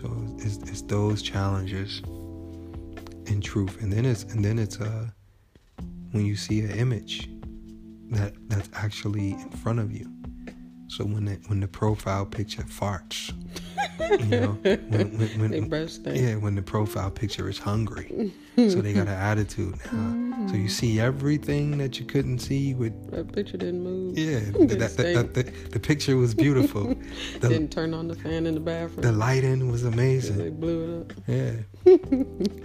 So 0.00 0.10
it's, 0.38 0.56
it's 0.56 0.82
those 0.82 1.20
challenges 1.20 2.00
in 3.26 3.40
truth, 3.42 3.82
and 3.82 3.92
then 3.92 4.06
it's 4.06 4.24
and 4.24 4.42
then 4.42 4.58
it's 4.58 4.80
uh 4.80 5.08
when 6.12 6.24
you 6.24 6.36
see 6.36 6.60
an 6.60 6.70
image 6.70 7.28
that 8.10 8.32
that's 8.48 8.70
actually 8.72 9.32
in 9.32 9.50
front 9.50 9.78
of 9.78 9.92
you. 9.92 10.10
So 10.88 11.04
when 11.04 11.26
when 11.48 11.60
the 11.60 11.68
profile 11.68 12.24
picture 12.24 12.62
farts, 12.62 13.30
you 14.10 14.40
know, 14.40 14.48
when, 14.62 15.18
when, 15.38 15.68
when 15.68 16.16
yeah, 16.16 16.34
when 16.36 16.54
the 16.54 16.62
profile 16.62 17.10
picture 17.10 17.48
is 17.48 17.58
hungry, 17.58 18.32
so 18.56 18.80
they 18.80 18.92
got 18.92 19.06
an 19.06 19.08
attitude 19.30 19.74
now. 19.92 20.46
So 20.48 20.56
you 20.56 20.68
see 20.68 21.00
everything 21.00 21.78
that 21.78 22.00
you 22.00 22.06
couldn't 22.06 22.38
see 22.40 22.74
with 22.74 23.10
that 23.10 23.32
picture 23.32 23.56
didn't 23.56 23.82
move. 23.82 24.18
Yeah, 24.18 24.40
that, 24.66 24.96
that, 24.96 25.34
that, 25.34 25.70
the 25.72 25.80
picture 25.80 26.16
was 26.16 26.34
beautiful. 26.34 26.94
The, 27.40 27.48
didn't 27.48 27.70
turn 27.72 27.94
on 27.94 28.08
the 28.08 28.16
fan 28.16 28.46
in 28.46 28.54
the 28.54 28.60
bathroom. 28.60 29.02
The 29.02 29.12
lighting 29.12 29.70
was 29.70 29.84
amazing. 29.84 30.38
They 30.38 30.50
blew 30.50 31.00
it 31.00 31.00
up. 31.00 31.12
Yeah. 31.26 31.52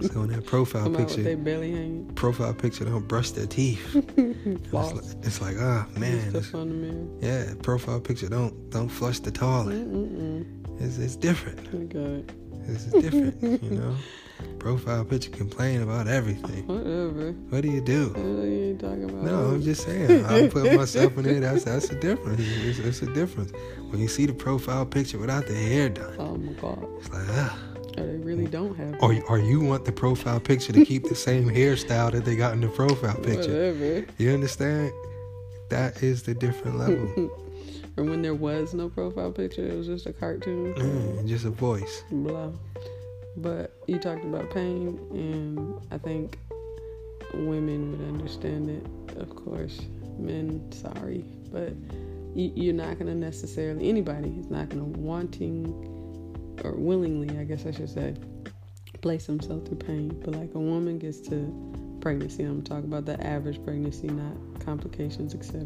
so 0.08 0.22
in 0.22 0.32
that 0.32 0.44
profile 0.46 0.84
Come 0.84 0.96
picture, 0.96 1.22
they 1.22 1.34
belly 1.34 1.72
hanging. 1.72 2.12
Profile 2.14 2.54
picture 2.54 2.84
don't 2.84 3.06
brush 3.06 3.30
their 3.30 3.46
teeth. 3.46 3.80
it's 3.94 4.72
like, 4.72 4.94
it's 5.22 5.40
like, 5.40 5.56
ah 5.58 5.86
oh, 5.88 5.98
man. 5.98 6.34
It's. 6.34 6.52
Yeah, 7.20 7.54
profile 7.62 8.00
picture 8.00 8.28
don't 8.28 8.70
don't 8.70 8.88
flush 8.88 9.20
the 9.20 9.30
toilet. 9.30 9.90
Mm-mm. 9.90 10.65
It's 10.80 10.98
it's 10.98 11.16
different. 11.16 11.88
Good. 11.88 12.32
It's 12.68 12.84
different, 12.86 13.62
you 13.62 13.70
know. 13.70 13.96
Profile 14.58 15.04
picture 15.04 15.30
complain 15.30 15.80
about 15.82 16.08
everything. 16.08 16.66
Whatever. 16.66 17.32
What 17.48 17.62
do 17.62 17.70
you 17.70 17.80
do? 17.80 18.12
You 18.16 18.76
talking 18.78 19.04
about? 19.04 19.22
No, 19.22 19.38
I'm 19.52 19.62
just 19.62 19.84
saying. 19.84 20.26
I 20.26 20.48
put 20.48 20.74
myself 20.74 21.16
in 21.16 21.24
there. 21.24 21.40
That's 21.40 21.64
that's 21.64 21.88
a 21.90 21.98
difference. 21.98 22.40
It's, 22.40 22.78
it's, 22.78 23.02
a 23.02 23.06
difference. 23.14 23.52
When 23.88 24.00
you 24.00 24.08
see 24.08 24.26
the 24.26 24.34
profile 24.34 24.84
picture 24.84 25.18
without 25.18 25.46
the 25.46 25.54
hair 25.54 25.88
done. 25.88 26.14
Oh 26.18 26.36
my 26.36 26.52
god. 26.52 26.86
It's 26.98 27.10
like 27.10 27.26
ah. 27.30 27.58
They 27.96 28.02
really 28.02 28.46
don't 28.46 28.76
have. 28.76 29.02
Or 29.02 29.14
or 29.28 29.38
you 29.38 29.60
want 29.60 29.86
the 29.86 29.92
profile 29.92 30.40
picture 30.40 30.72
to 30.72 30.84
keep 30.84 31.04
the 31.04 31.14
same 31.14 31.48
hairstyle 31.48 32.12
that 32.12 32.26
they 32.26 32.36
got 32.36 32.52
in 32.52 32.60
the 32.60 32.68
profile 32.68 33.16
picture. 33.16 33.72
Whatever. 33.72 34.06
You 34.18 34.32
understand? 34.32 34.92
That 35.70 36.02
is 36.02 36.24
the 36.24 36.34
different 36.34 36.78
level. 36.78 37.30
or 37.96 38.04
when 38.04 38.22
there 38.22 38.34
was 38.34 38.74
no 38.74 38.88
profile 38.88 39.32
picture, 39.32 39.66
it 39.66 39.76
was 39.76 39.86
just 39.86 40.06
a 40.06 40.12
cartoon. 40.12 40.74
Mm, 40.74 41.26
just 41.26 41.44
a 41.44 41.50
voice. 41.50 42.02
Blah. 42.10 42.50
But 43.36 43.74
you 43.86 43.98
talked 43.98 44.24
about 44.24 44.50
pain, 44.50 44.98
and 45.12 45.80
I 45.90 45.98
think 45.98 46.38
women 47.34 47.92
would 47.92 48.08
understand 48.08 48.70
it. 48.70 49.16
Of 49.16 49.34
course, 49.34 49.80
men, 50.18 50.70
sorry, 50.72 51.24
but 51.50 51.72
you, 52.34 52.70
are 52.70 52.74
not 52.74 52.98
going 52.98 53.06
to 53.06 53.14
necessarily 53.14 53.88
anybody 53.88 54.28
is 54.38 54.50
not 54.50 54.68
going 54.68 54.92
to 54.92 55.00
wanting 55.00 55.66
or 56.64 56.72
willingly, 56.72 57.38
I 57.38 57.44
guess 57.44 57.64
I 57.66 57.70
should 57.70 57.90
say, 57.90 58.14
place 59.00 59.26
themselves 59.26 59.68
through 59.68 59.78
pain. 59.78 60.20
But 60.24 60.34
like 60.34 60.54
a 60.54 60.58
woman 60.58 60.98
gets 60.98 61.20
to 61.28 61.98
pregnancy, 62.00 62.44
I'm 62.44 62.62
talking 62.62 62.84
about 62.84 63.06
the 63.06 63.24
average 63.26 63.62
pregnancy, 63.64 64.08
not 64.08 64.34
complications, 64.60 65.34
etc. 65.34 65.62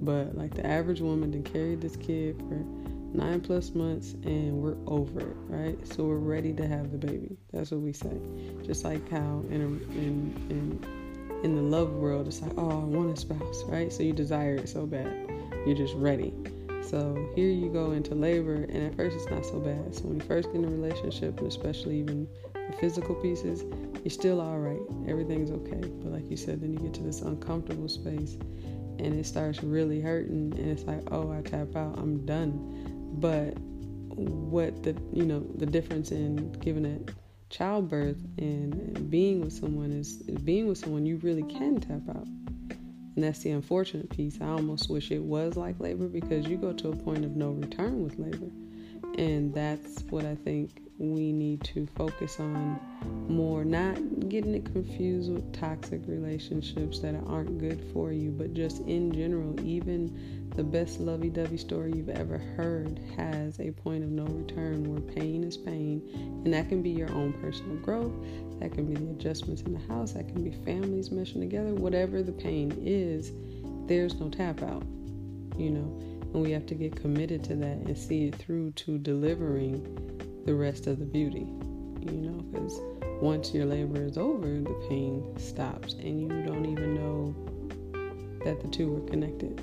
But 0.00 0.36
like 0.36 0.54
the 0.54 0.66
average 0.66 1.00
woman 1.00 1.30
that 1.32 1.44
carried 1.52 1.80
this 1.80 1.96
kid 1.96 2.38
for 2.48 2.64
nine 3.12 3.40
plus 3.40 3.74
months 3.74 4.12
and 4.24 4.52
we're 4.62 4.76
over 4.86 5.20
it, 5.20 5.36
right? 5.48 5.86
So 5.86 6.04
we're 6.04 6.16
ready 6.16 6.52
to 6.54 6.66
have 6.66 6.92
the 6.92 6.98
baby. 6.98 7.36
That's 7.52 7.70
what 7.70 7.80
we 7.80 7.92
say. 7.92 8.16
Just 8.64 8.84
like 8.84 9.08
how 9.10 9.44
in 9.50 9.60
a, 9.60 9.66
in 9.98 10.46
in 10.50 11.40
in 11.44 11.54
the 11.54 11.62
love 11.62 11.92
world, 11.92 12.26
it's 12.26 12.42
like, 12.42 12.52
oh, 12.56 12.68
I 12.68 12.84
want 12.84 13.16
a 13.16 13.20
spouse, 13.20 13.62
right? 13.64 13.92
So 13.92 14.02
you 14.02 14.12
desire 14.12 14.56
it 14.56 14.68
so 14.68 14.86
bad, 14.86 15.30
you're 15.66 15.76
just 15.76 15.94
ready. 15.94 16.34
So 16.82 17.28
here 17.34 17.50
you 17.50 17.68
go 17.68 17.92
into 17.92 18.14
labor, 18.14 18.54
and 18.54 18.78
at 18.78 18.96
first 18.96 19.16
it's 19.16 19.30
not 19.30 19.44
so 19.44 19.60
bad. 19.60 19.94
So 19.94 20.04
when 20.04 20.16
you 20.18 20.24
first 20.26 20.48
get 20.48 20.56
in 20.56 20.64
a 20.64 20.68
relationship, 20.68 21.38
and 21.38 21.46
especially 21.46 21.98
even 21.98 22.26
the 22.54 22.76
physical 22.78 23.14
pieces, 23.14 23.62
you're 24.02 24.10
still 24.10 24.40
all 24.40 24.58
right. 24.58 24.80
Everything's 25.08 25.50
okay. 25.50 25.80
But 26.02 26.12
like 26.12 26.30
you 26.30 26.36
said, 26.36 26.60
then 26.60 26.72
you 26.72 26.78
get 26.78 26.94
to 26.94 27.02
this 27.02 27.20
uncomfortable 27.20 27.88
space, 27.88 28.36
and 28.98 29.14
it 29.18 29.26
starts 29.26 29.62
really 29.62 30.00
hurting, 30.00 30.52
and 30.56 30.70
it's 30.70 30.84
like, 30.84 31.02
oh, 31.10 31.32
I 31.32 31.42
tap 31.42 31.76
out, 31.76 31.98
I'm 31.98 32.24
done. 32.26 33.14
But 33.18 33.58
what 34.18 34.82
the 34.82 34.96
you 35.12 35.24
know 35.24 35.40
the 35.56 35.66
difference 35.66 36.10
in 36.10 36.52
giving 36.52 36.84
it 36.84 37.10
childbirth 37.50 38.18
and 38.38 39.10
being 39.10 39.40
with 39.40 39.52
someone 39.52 39.90
is, 39.90 40.20
is 40.28 40.38
being 40.38 40.66
with 40.68 40.78
someone 40.78 41.06
you 41.06 41.16
really 41.18 41.44
can 41.44 41.80
tap 41.80 42.02
out. 42.10 42.26
And 42.26 43.24
that's 43.24 43.40
the 43.40 43.50
unfortunate 43.50 44.10
piece. 44.10 44.38
I 44.40 44.46
almost 44.46 44.90
wish 44.90 45.10
it 45.10 45.22
was 45.22 45.56
like 45.56 45.80
labor 45.80 46.08
because 46.08 46.46
you 46.46 46.56
go 46.56 46.72
to 46.74 46.90
a 46.90 46.96
point 46.96 47.24
of 47.24 47.36
no 47.36 47.50
return 47.50 48.04
with 48.04 48.18
labor 48.18 48.50
and 49.18 49.52
that's 49.52 50.02
what 50.10 50.24
i 50.24 50.34
think 50.34 50.80
we 50.98 51.32
need 51.32 51.62
to 51.62 51.86
focus 51.96 52.40
on 52.40 52.80
more, 53.28 53.64
not 53.64 53.94
getting 54.28 54.54
it 54.54 54.64
confused 54.72 55.32
with 55.32 55.52
toxic 55.52 56.00
relationships 56.06 56.98
that 57.00 57.14
aren't 57.26 57.58
good 57.58 57.80
for 57.92 58.10
you, 58.10 58.30
but 58.30 58.52
just 58.52 58.80
in 58.82 59.12
general, 59.12 59.58
even 59.64 60.50
the 60.56 60.64
best 60.64 60.98
lovey 60.98 61.28
dovey 61.28 61.56
story 61.56 61.92
you've 61.94 62.08
ever 62.08 62.38
heard 62.38 63.00
has 63.16 63.60
a 63.60 63.70
point 63.70 64.02
of 64.02 64.10
no 64.10 64.24
return 64.24 64.82
where 64.92 65.00
pain 65.00 65.44
is 65.44 65.56
pain, 65.56 66.02
and 66.44 66.52
that 66.52 66.68
can 66.68 66.82
be 66.82 66.90
your 66.90 67.10
own 67.12 67.32
personal 67.34 67.76
growth, 67.76 68.12
that 68.58 68.72
can 68.72 68.84
be 68.86 68.94
the 68.94 69.10
adjustments 69.12 69.62
in 69.62 69.72
the 69.72 69.94
house, 69.94 70.12
that 70.12 70.26
can 70.26 70.42
be 70.42 70.50
families 70.64 71.10
meshing 71.10 71.40
together, 71.40 71.74
whatever 71.74 72.24
the 72.24 72.32
pain 72.32 72.76
is, 72.84 73.30
there's 73.86 74.18
no 74.18 74.28
tap 74.28 74.62
out, 74.62 74.82
you 75.56 75.70
know, 75.70 76.17
and 76.32 76.42
we 76.42 76.50
have 76.52 76.66
to 76.66 76.74
get 76.74 76.94
committed 76.94 77.42
to 77.44 77.54
that 77.56 77.76
and 77.76 77.96
see 77.96 78.26
it 78.26 78.36
through 78.36 78.72
to 78.72 78.98
delivering 78.98 79.82
the 80.44 80.54
rest 80.54 80.86
of 80.86 80.98
the 80.98 81.04
beauty, 81.04 81.46
you 82.00 82.12
know, 82.12 82.42
because 82.50 82.80
once 83.20 83.52
your 83.52 83.66
labor 83.66 84.04
is 84.04 84.16
over, 84.16 84.46
the 84.46 84.86
pain 84.88 85.34
stops 85.38 85.94
and 85.94 86.20
you 86.20 86.28
don't 86.42 86.66
even 86.66 86.94
know 86.94 87.34
that 88.44 88.60
the 88.60 88.68
two 88.68 88.96
are 88.96 89.10
connected. 89.10 89.60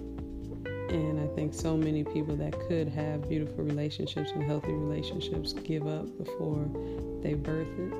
And 0.90 1.20
I 1.20 1.28
think 1.36 1.54
so 1.54 1.76
many 1.76 2.04
people 2.04 2.36
that 2.36 2.54
could 2.68 2.88
have 2.90 3.28
beautiful 3.28 3.64
relationships 3.64 4.32
and 4.32 4.44
healthy 4.44 4.72
relationships 4.72 5.54
give 5.54 5.88
up 5.88 6.06
before 6.18 6.70
they 7.22 7.34
birth 7.34 7.68
it 7.80 7.94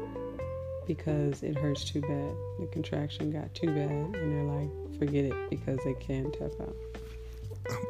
because 0.86 1.42
it 1.42 1.58
hurts 1.58 1.84
too 1.84 2.02
bad. 2.02 2.36
The 2.60 2.68
contraction 2.72 3.32
got 3.32 3.54
too 3.56 3.68
bad, 3.68 3.90
and 3.90 4.14
they're 4.14 4.44
like, 4.44 5.00
forget 5.00 5.26
it 5.26 5.50
because 5.50 5.80
they 5.84 5.94
can't 5.96 6.32
tap 6.34 6.52
out. 6.62 6.76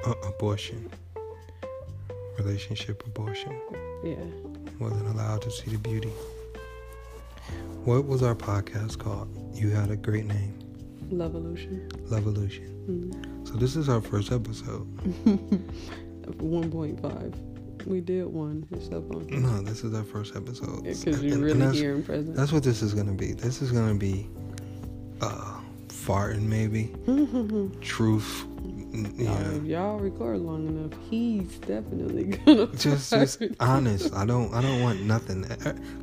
Uh, 0.06 0.14
abortion, 0.28 0.90
relationship 2.38 3.06
abortion. 3.06 3.60
Yeah 4.04 4.16
wasn't 4.80 5.08
allowed 5.08 5.42
to 5.44 5.52
see 5.52 5.72
the 5.72 5.78
beauty. 5.78 6.12
What 7.84 8.06
was 8.06 8.24
our 8.24 8.36
podcast 8.36 8.98
called? 8.98 9.30
You 9.54 9.70
had 9.70 9.92
a 9.92 9.96
great 9.96 10.26
name. 10.26 10.60
Lovolution. 11.12 11.88
Mm-hmm. 12.88 13.46
So 13.46 13.54
this 13.54 13.76
is 13.76 13.90
our 13.90 14.02
first 14.02 14.32
episode. 14.32 14.92
1.5. 16.26 17.86
We 17.86 18.02
did 18.02 18.26
one. 18.26 18.66
It's 18.72 18.88
up 18.88 19.14
on. 19.16 19.28
No, 19.28 19.62
this 19.62 19.84
is 19.84 19.94
our 19.94 20.04
first 20.04 20.36
episode. 20.36 20.84
Because 20.84 21.06
yeah, 21.06 21.36
you're 21.36 21.38
really 21.38 21.78
here 21.78 21.94
in 21.96 22.04
present. 22.04 22.36
That's 22.36 22.52
what 22.52 22.64
this 22.64 22.82
is 22.82 22.96
gonna 22.96 23.14
be. 23.14 23.34
This 23.34 23.62
is 23.62 23.72
gonna 23.72 23.94
be, 23.94 24.28
uh, 25.22 25.60
farting 25.88 26.42
maybe, 26.42 26.96
truth, 27.82 28.48
yeah. 29.18 29.52
if 29.52 29.64
y'all 29.64 30.00
record 30.00 30.40
long 30.40 30.68
enough, 30.68 30.92
he's 31.10 31.58
definitely 31.60 32.24
gonna 32.46 32.68
just 32.76 33.12
just 33.12 33.42
honest. 33.60 34.14
I 34.14 34.26
don't 34.26 34.54
I 34.54 34.62
don't 34.62 34.82
want 34.82 35.02
nothing. 35.02 35.42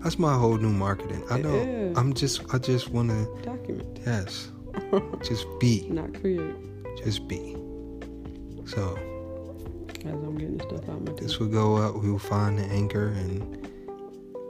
That's 0.02 0.18
my 0.18 0.34
whole 0.34 0.56
new 0.56 0.70
marketing. 0.70 1.24
I 1.30 1.40
don't. 1.40 1.92
Yeah. 1.92 2.00
I'm 2.00 2.14
just 2.14 2.42
I 2.54 2.58
just 2.58 2.88
want 2.90 3.10
to 3.10 3.42
document. 3.42 4.00
Yes. 4.06 4.50
just 5.22 5.46
be. 5.60 5.88
Not 5.88 6.14
create. 6.20 6.54
Just 7.04 7.28
be. 7.28 7.56
So. 8.66 8.98
As 10.04 10.14
I'm 10.14 10.36
getting 10.36 10.60
stuff 10.60 10.88
out 10.88 11.04
my. 11.04 11.12
This 11.12 11.38
will 11.38 11.48
go 11.48 11.76
up. 11.76 12.02
We 12.02 12.10
will 12.10 12.18
find 12.18 12.58
the 12.58 12.64
anchor 12.64 13.08
and 13.08 13.68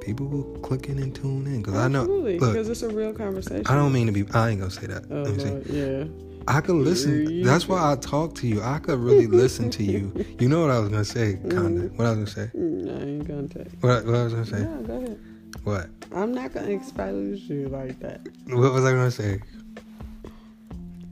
people 0.00 0.26
will 0.26 0.58
click 0.61 0.88
in 0.88 0.99
and 0.99 1.14
tune 1.14 1.46
in 1.46 1.62
because 1.62 1.75
I 1.75 1.88
know. 1.88 2.00
Absolutely, 2.00 2.34
because 2.34 2.68
it's 2.68 2.82
a 2.82 2.88
real 2.88 3.12
conversation. 3.12 3.66
I 3.66 3.75
don't 3.75 3.92
mean 3.92 4.06
to 4.06 4.12
be. 4.12 4.25
I 4.32 4.50
ain't 4.50 4.61
gonna 4.61 4.70
say 4.70 4.87
that. 4.87 5.04
Oh, 5.11 5.22
Let 5.22 5.37
me 5.37 5.44
oh, 5.44 5.62
see. 5.62 5.78
Yeah. 5.78 6.04
I 6.49 6.61
could 6.61 6.76
listen. 6.76 7.42
That's 7.42 7.68
why 7.68 7.92
I 7.92 7.96
talk 7.96 8.34
to 8.37 8.46
you. 8.46 8.62
I 8.62 8.78
could 8.78 8.99
really 8.99 9.26
listen 9.26 9.70
to 9.70 9.82
you. 9.84 10.12
You 10.38 10.49
know 10.49 10.61
what 10.61 10.70
I 10.70 10.78
was 10.80 10.88
gonna 10.88 11.04
say, 11.04 11.38
kinda. 11.49 11.82
What 11.96 12.06
I 12.06 12.11
was 12.11 12.18
gonna 12.18 12.26
say. 12.26 12.50
Mm, 12.56 12.88
I 12.99 13.02
ain't 13.04 13.28
gonna 13.28 13.42
you. 13.42 13.70
What, 13.80 14.04
what 14.06 14.14
I 14.14 14.25
was 14.25 14.32
gonna 14.32 14.46
say. 14.46 14.61
Yeah, 14.61 14.82
go 14.87 14.96
ahead. 14.96 15.20
What? 15.64 15.87
I'm 16.12 16.32
not 16.32 16.52
gonna 16.52 16.70
expose 16.70 17.42
you 17.49 17.68
like 17.68 18.00
that. 18.00 18.20
What 18.46 18.72
was 18.72 18.84
I 18.84 18.90
gonna 18.92 19.11
say? 19.11 19.40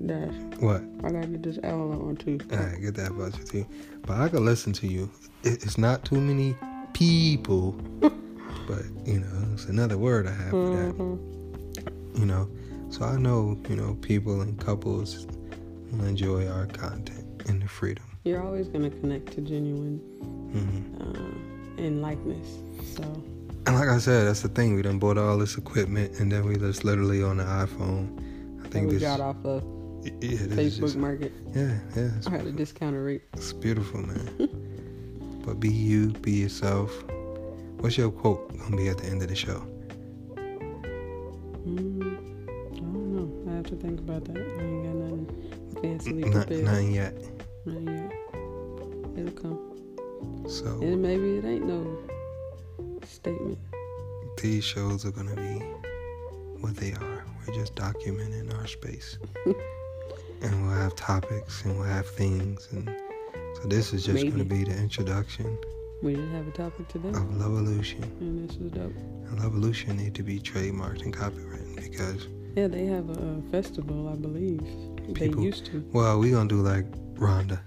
Dash. 0.05 0.33
What? 0.59 0.83
I 1.05 1.11
gotta 1.11 1.27
get 1.29 1.43
this 1.43 1.59
L 1.63 1.93
on 1.93 2.17
too. 2.17 2.39
All 2.51 2.59
right, 2.59 2.81
get 2.81 2.95
that 2.97 3.11
about 3.13 3.39
you 3.39 3.45
too. 3.45 3.67
But 4.07 4.19
I 4.19 4.29
could 4.29 4.41
listen 4.41 4.73
to 4.75 4.87
you. 4.87 5.11
It's 5.45 5.79
not 5.79 6.05
too 6.05 6.21
many 6.21 6.57
people, 6.93 7.73
but 8.01 8.83
you 9.05 9.21
know, 9.21 9.49
it's 9.53 9.67
another 9.67 9.97
word 9.99 10.27
I 10.27 10.33
have 10.33 10.51
for 10.51 10.71
that. 10.77 10.95
Mhm. 10.97 12.19
You 12.19 12.27
know, 12.27 12.49
so 12.91 13.05
I 13.05 13.17
know 13.17 13.57
you 13.69 13.77
know 13.77 13.95
people 14.03 14.41
and 14.43 14.59
couples 14.59 15.27
will 15.93 16.05
enjoy 16.05 16.49
our 16.49 16.67
content 16.67 17.43
and 17.49 17.63
the 17.63 17.69
freedom. 17.69 18.05
You're 18.25 18.43
always 18.43 18.69
gonna 18.69 18.91
connect 18.91 19.33
to 19.33 19.41
genuine 19.41 19.99
hmm 20.53 21.03
uh, 21.03 21.83
and 21.83 22.03
likeness. 22.03 22.49
So 22.97 23.03
And 23.67 23.77
like 23.77 23.89
I 23.89 23.99
said, 23.99 24.27
that's 24.27 24.43
the 24.43 24.49
thing. 24.49 24.75
We 24.75 24.83
done 24.83 24.99
bought 24.99 25.17
all 25.19 25.39
this 25.39 25.57
equipment, 25.57 26.19
and 26.19 26.31
then 26.31 26.45
we 26.45 26.57
just 26.57 26.85
literally 26.85 27.23
on 27.23 27.39
the 27.39 27.45
iPhone. 27.45 28.19
I 28.65 28.69
think 28.69 28.89
we 28.89 28.95
this. 28.95 29.03
got 29.03 29.21
off 29.21 29.37
of 29.45 29.63
yeah, 30.21 30.39
Facebook 30.57 30.81
just, 30.81 30.97
Market. 30.97 31.33
yeah, 31.55 31.79
yeah. 31.97 32.11
I 32.27 32.31
had 32.31 32.47
a 32.47 32.53
discounted 32.53 33.01
rate. 33.01 33.23
it's 33.35 33.53
beautiful, 33.53 34.01
man. 34.01 35.41
but 35.45 35.61
be 35.61 35.71
you, 35.71 36.09
be 36.09 36.33
yourself. 36.33 36.91
What's 37.79 37.97
your 37.97 38.11
quote 38.11 38.57
gonna 38.59 38.77
be 38.77 38.89
at 38.89 38.99
the 38.99 39.07
end 39.07 39.23
of 39.23 39.29
the 39.29 39.37
show? 39.37 39.63
Think 43.81 44.01
about 44.01 44.25
that. 44.27 44.37
I 44.37 44.41
ain't 44.63 44.85
got 44.85 44.95
nothing 44.95 45.27
fancily 45.83 46.25
Not, 46.33 46.47
prepared. 46.47 46.65
nothing 46.65 46.93
yet. 46.93 47.15
Not 47.65 47.93
yet. 47.95 48.13
It'll 49.17 49.33
come. 49.33 50.47
So 50.49 50.67
And 50.83 51.01
maybe 51.03 51.37
it 51.39 51.45
ain't 51.45 51.67
no 51.67 51.99
statement. 53.07 53.59
these 54.41 54.65
shows 54.65 55.05
are 55.05 55.11
gonna 55.13 55.35
be 55.37 55.65
what 56.61 56.77
they 56.77 56.93
are. 56.93 57.25
We're 57.47 57.55
just 57.55 57.75
documenting 57.75 58.55
our 58.59 58.67
space, 58.67 59.19
and 59.47 60.63
we'll 60.67 60.77
have 60.77 60.95
topics 60.95 61.65
and 61.65 61.79
we'll 61.79 61.89
have 61.89 62.07
things, 62.09 62.69
and 62.73 62.91
so 63.55 63.69
this 63.69 63.93
is 63.93 64.05
just 64.05 64.29
gonna 64.29 64.45
be 64.45 64.65
the 64.65 64.77
introduction 64.77 65.57
We 66.03 66.15
didn't 66.15 66.33
have 66.35 66.49
a 66.49 66.51
topic 66.53 66.89
today, 66.89 67.09
of 67.09 67.15
Lovolution. 67.15 68.03
and 68.21 68.49
this 68.49 68.57
is 68.57 68.71
dope. 68.73 68.93
And 68.97 69.39
Lovolution 69.39 69.97
need 69.97 70.15
to 70.17 70.23
be 70.23 70.39
trademarked 70.39 71.03
and 71.03 71.17
copywritten 71.17 71.77
because 71.77 72.29
Yeah, 72.57 72.69
they 72.69 72.87
have 72.87 73.09
a, 73.11 73.43
festival, 73.51 74.09
I 74.09 74.17
believe. 74.17 74.63
They 75.09 75.29
People- 75.29 75.45
used 75.45 75.67
to. 75.67 75.85
well, 75.93 76.19
we 76.19 76.31
gonna 76.31 76.49
do 76.49 76.63
like 76.63 76.87
Rhonda. 77.15 77.61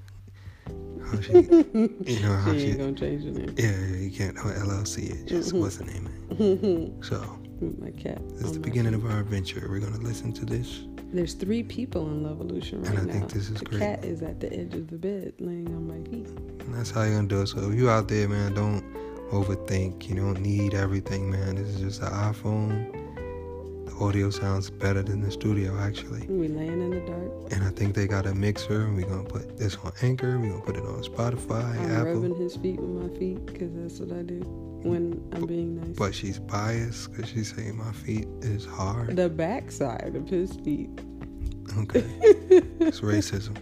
How 1.06 1.20
she, 1.22 1.32
you 1.34 2.20
know 2.22 2.36
how 2.38 2.54
She 2.54 2.72
she, 2.72 2.74
gonna 2.78 2.94
change 2.94 3.24
the 3.26 3.32
name. 3.32 3.56
yeah, 3.58 3.72
yeah, 3.72 3.98
you 3.98 4.12
can't 4.12 4.38
oh, 4.40 4.48
no 4.48 4.54
LLC 4.54 5.10
it. 5.12 5.28
Just 5.28 5.50
mm-hmm. 5.50 5.60
what's 5.60 5.78
the 5.78 5.86
name? 5.86 7.04
So 7.04 7.20
my 7.80 7.92
cat. 7.92 8.22
this 8.36 8.44
is 8.44 8.54
the 8.54 8.60
beginning 8.60 8.94
of 8.94 9.06
our 9.06 9.20
adventure. 9.20 9.66
We're 9.70 9.80
gonna 9.80 9.98
listen 9.98 10.32
to 10.34 10.46
this. 10.46 10.84
There's 11.12 11.34
three 11.34 11.62
people 11.62 12.08
in 12.08 12.24
Lovolution 12.24 12.84
right 12.84 12.94
now. 12.94 13.02
And 13.02 13.12
I 13.12 13.14
now. 13.14 13.20
think 13.20 13.32
this 13.32 13.50
is 13.50 13.60
the 13.60 13.66
great. 13.66 13.80
cat 13.80 14.04
is 14.06 14.22
at 14.22 14.40
the 14.40 14.52
edge 14.52 14.74
of 14.74 14.90
the 14.90 14.98
bed, 14.98 15.34
laying 15.40 15.68
on 15.68 15.88
my 15.88 16.10
feet. 16.10 16.28
And 16.28 16.74
that's 16.74 16.90
how 16.90 17.04
you're 17.04 17.16
gonna 17.16 17.28
do 17.28 17.42
it. 17.42 17.48
So 17.48 17.70
if 17.70 17.76
you 17.78 17.90
out 17.90 18.08
there, 18.08 18.28
man, 18.28 18.54
don't 18.54 18.84
overthink. 19.30 20.08
You 20.10 20.16
don't 20.16 20.40
need 20.40 20.74
everything, 20.74 21.30
man. 21.30 21.56
This 21.56 21.68
is 21.68 21.82
just 21.82 22.02
an 22.02 22.10
iPhone. 22.10 23.03
Audio 24.04 24.30
sounds 24.30 24.70
better 24.70 25.02
than 25.02 25.22
the 25.22 25.32
studio, 25.32 25.80
actually. 25.80 26.28
We 26.28 26.50
laying 26.50 26.82
in 26.82 26.90
the 26.90 27.00
dark. 27.10 27.54
And 27.54 27.64
I 27.64 27.70
think 27.70 27.96
they 27.96 28.06
got 28.06 28.26
a 28.26 28.36
mixer. 28.36 28.92
We're 28.92 29.08
gonna 29.08 29.24
put 29.24 29.58
this 29.58 29.78
on 29.78 29.94
Anchor. 30.02 30.38
We're 30.38 30.50
gonna 30.50 30.62
put 30.62 30.76
it 30.76 30.84
on 30.84 31.02
Spotify, 31.04 31.64
I'm 31.80 31.92
Apple. 31.92 32.16
rubbing 32.16 32.36
his 32.36 32.58
feet 32.58 32.82
with 32.82 32.90
my 33.02 33.18
feet 33.18 33.46
because 33.46 33.72
that's 33.74 34.00
what 34.02 34.12
I 34.20 34.24
do 34.24 34.42
when 34.84 35.26
I'm 35.32 35.46
being 35.46 35.80
nice. 35.80 35.96
But 35.96 36.14
she's 36.14 36.38
biased 36.38 37.12
because 37.14 37.30
she's 37.30 37.56
saying 37.56 37.78
my 37.78 37.94
feet 37.94 38.28
is 38.42 38.66
hard. 38.66 39.16
the 39.16 39.30
backside 39.30 40.18
of 40.18 40.28
his 40.28 40.52
feet. 40.58 40.90
Okay. 41.78 42.04
it's 42.82 43.00
racism. 43.00 43.58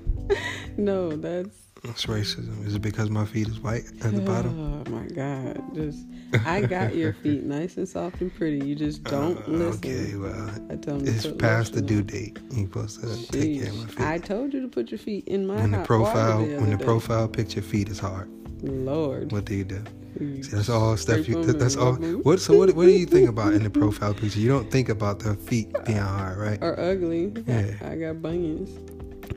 No, 0.76 1.16
that's 1.16 1.56
It's 1.84 2.06
racism. 2.06 2.66
Is 2.68 2.76
it 2.76 2.82
because 2.84 3.10
my 3.10 3.26
feet 3.26 3.48
is 3.48 3.60
white 3.60 3.86
at 4.04 4.14
the 4.14 4.22
bottom? 4.22 4.86
Oh 4.88 4.90
my 4.92 5.08
God! 5.08 5.60
Just 5.74 6.06
I 6.46 6.62
got 6.62 6.96
your 6.96 7.14
feet 7.14 7.44
nice 7.44 7.76
and 7.78 7.90
soft 7.90 8.22
and 8.22 8.34
pretty. 8.36 8.64
You 8.64 8.76
just 8.76 9.04
don't 9.04 9.38
Uh, 9.48 9.52
listen. 9.52 9.80
Okay, 9.92 10.16
well, 10.16 10.50
I 10.70 10.76
tell 10.76 10.98
them 10.98 11.06
to 11.06 11.12
it's 11.12 11.26
past 11.40 11.74
the 11.74 11.82
due 11.82 12.04
date. 12.04 12.38
You're 12.52 12.68
supposed 12.68 13.02
to 13.02 13.32
take 13.32 13.62
care 13.62 13.70
of 13.72 13.78
my 13.80 13.86
feet. 13.88 14.00
I 14.02 14.18
told 14.20 14.54
you 14.54 14.62
to 14.62 14.68
put 14.68 14.92
your 14.92 15.00
feet 15.00 15.28
in 15.28 15.48
my 15.48 15.56
when 15.56 15.72
the 15.72 15.80
profile, 15.80 16.46
the 16.46 16.58
when 16.58 16.70
the 16.70 16.78
day. 16.78 16.86
profile 16.86 17.28
picture 17.28 17.64
feet 17.64 17.90
is 17.90 17.98
hard. 17.98 18.30
Lord, 18.62 19.32
What 19.32 19.46
do 19.46 19.56
you 19.56 19.64
do? 19.64 19.84
See, 20.20 20.42
that's 20.56 20.70
all 20.70 20.96
stuff. 20.98 21.28
You, 21.28 21.44
that- 21.46 21.58
that's 21.58 21.76
all. 21.78 21.94
What? 21.96 22.40
So 22.40 22.56
what? 22.60 22.76
What 22.76 22.86
do 22.86 22.92
you 22.92 23.08
think 23.08 23.28
about 23.36 23.54
in 23.54 23.64
the 23.64 23.72
profile 23.72 24.14
picture? 24.14 24.40
You 24.40 24.50
don't 24.50 24.70
think 24.70 24.88
about 24.90 25.18
the 25.18 25.34
feet 25.34 25.74
being 25.88 25.98
hard, 25.98 26.38
right? 26.38 26.60
Or 26.62 26.80
ugly. 26.80 27.34
Yeah. 27.48 27.74
I 27.82 27.96
got 27.96 28.22
bunions. 28.22 28.70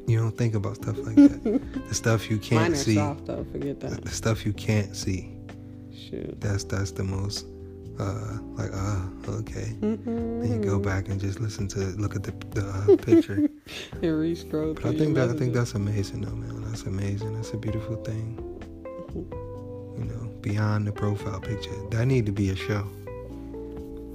You 0.06 0.18
don't 0.18 0.36
think 0.36 0.54
about 0.54 0.76
stuff 0.76 0.98
like 0.98 1.16
that. 1.16 1.84
the 1.88 1.94
stuff 1.94 2.30
you 2.30 2.38
can't 2.38 2.74
are 2.74 2.76
see. 2.76 2.96
soft 2.96 3.26
though. 3.26 3.44
Forget 3.52 3.80
that. 3.80 4.04
the 4.04 4.10
stuff 4.10 4.44
you 4.44 4.52
can't 4.52 4.94
see. 4.96 5.34
Shoot. 5.92 6.40
That's 6.40 6.64
that's 6.64 6.90
the 6.90 7.04
most. 7.04 7.46
Uh, 7.98 8.38
like 8.54 8.70
uh, 8.72 9.06
okay. 9.38 9.72
Mm-hmm. 9.80 10.40
Then 10.40 10.62
you 10.62 10.70
go 10.70 10.80
back 10.80 11.08
and 11.08 11.20
just 11.20 11.38
listen 11.38 11.68
to 11.68 11.78
look 11.96 12.16
at 12.16 12.24
the, 12.24 12.32
the 12.50 12.66
uh, 12.66 12.96
picture. 12.96 13.48
and 14.02 14.18
re-scroll. 14.18 14.74
But 14.74 14.86
I 14.86 14.98
think 14.98 15.14
that 15.14 15.30
I 15.30 15.34
think 15.34 15.54
that's 15.54 15.74
amazing 15.74 16.22
though, 16.22 16.34
man. 16.34 16.62
That's 16.64 16.82
amazing. 16.82 17.34
That's 17.36 17.52
a 17.52 17.56
beautiful 17.56 17.96
thing. 17.96 18.40
You 19.14 20.04
know, 20.04 20.28
beyond 20.40 20.88
the 20.88 20.92
profile 20.92 21.40
picture, 21.40 21.70
that 21.90 22.06
need 22.06 22.26
to 22.26 22.32
be 22.32 22.50
a 22.50 22.56
show. 22.56 22.86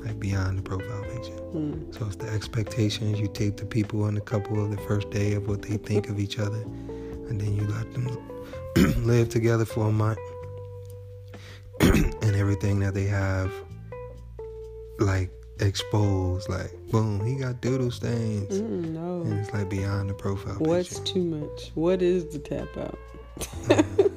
Like 0.03 0.19
beyond 0.19 0.57
the 0.57 0.61
profile. 0.61 1.08
Mm. 1.53 1.93
So 1.97 2.05
it's 2.05 2.15
the 2.17 2.29
expectations. 2.29 3.19
You 3.19 3.27
take 3.27 3.57
the 3.57 3.65
people 3.65 4.03
on 4.03 4.13
the 4.15 4.21
couple 4.21 4.63
of 4.63 4.69
the 4.71 4.77
first 4.83 5.09
day 5.09 5.33
of 5.33 5.47
what 5.47 5.61
they 5.63 5.77
think 5.77 6.09
of 6.09 6.19
each 6.19 6.37
other, 6.39 6.61
and 7.27 7.39
then 7.41 7.55
you 7.55 7.65
let 7.67 7.91
them 7.93 8.07
live 9.05 9.29
together 9.29 9.65
for 9.65 9.87
a 9.87 9.91
month, 9.91 10.19
and 11.81 12.35
everything 12.35 12.79
that 12.79 12.93
they 12.93 13.05
have, 13.05 13.51
like 14.99 15.31
exposed. 15.59 16.49
Like 16.49 16.71
boom, 16.91 17.25
he 17.25 17.35
got 17.35 17.61
doodle 17.61 17.91
stains, 17.91 18.59
Mm, 18.61 18.91
no. 18.93 19.21
and 19.21 19.33
it's 19.39 19.53
like 19.53 19.69
beyond 19.69 20.09
the 20.09 20.13
profile 20.13 20.55
What's 20.59 20.99
picture. 20.99 21.13
too 21.13 21.23
much? 21.23 21.71
What 21.75 22.01
is 22.01 22.25
the 22.27 22.39
tap 22.39 22.67
out? 22.77 22.97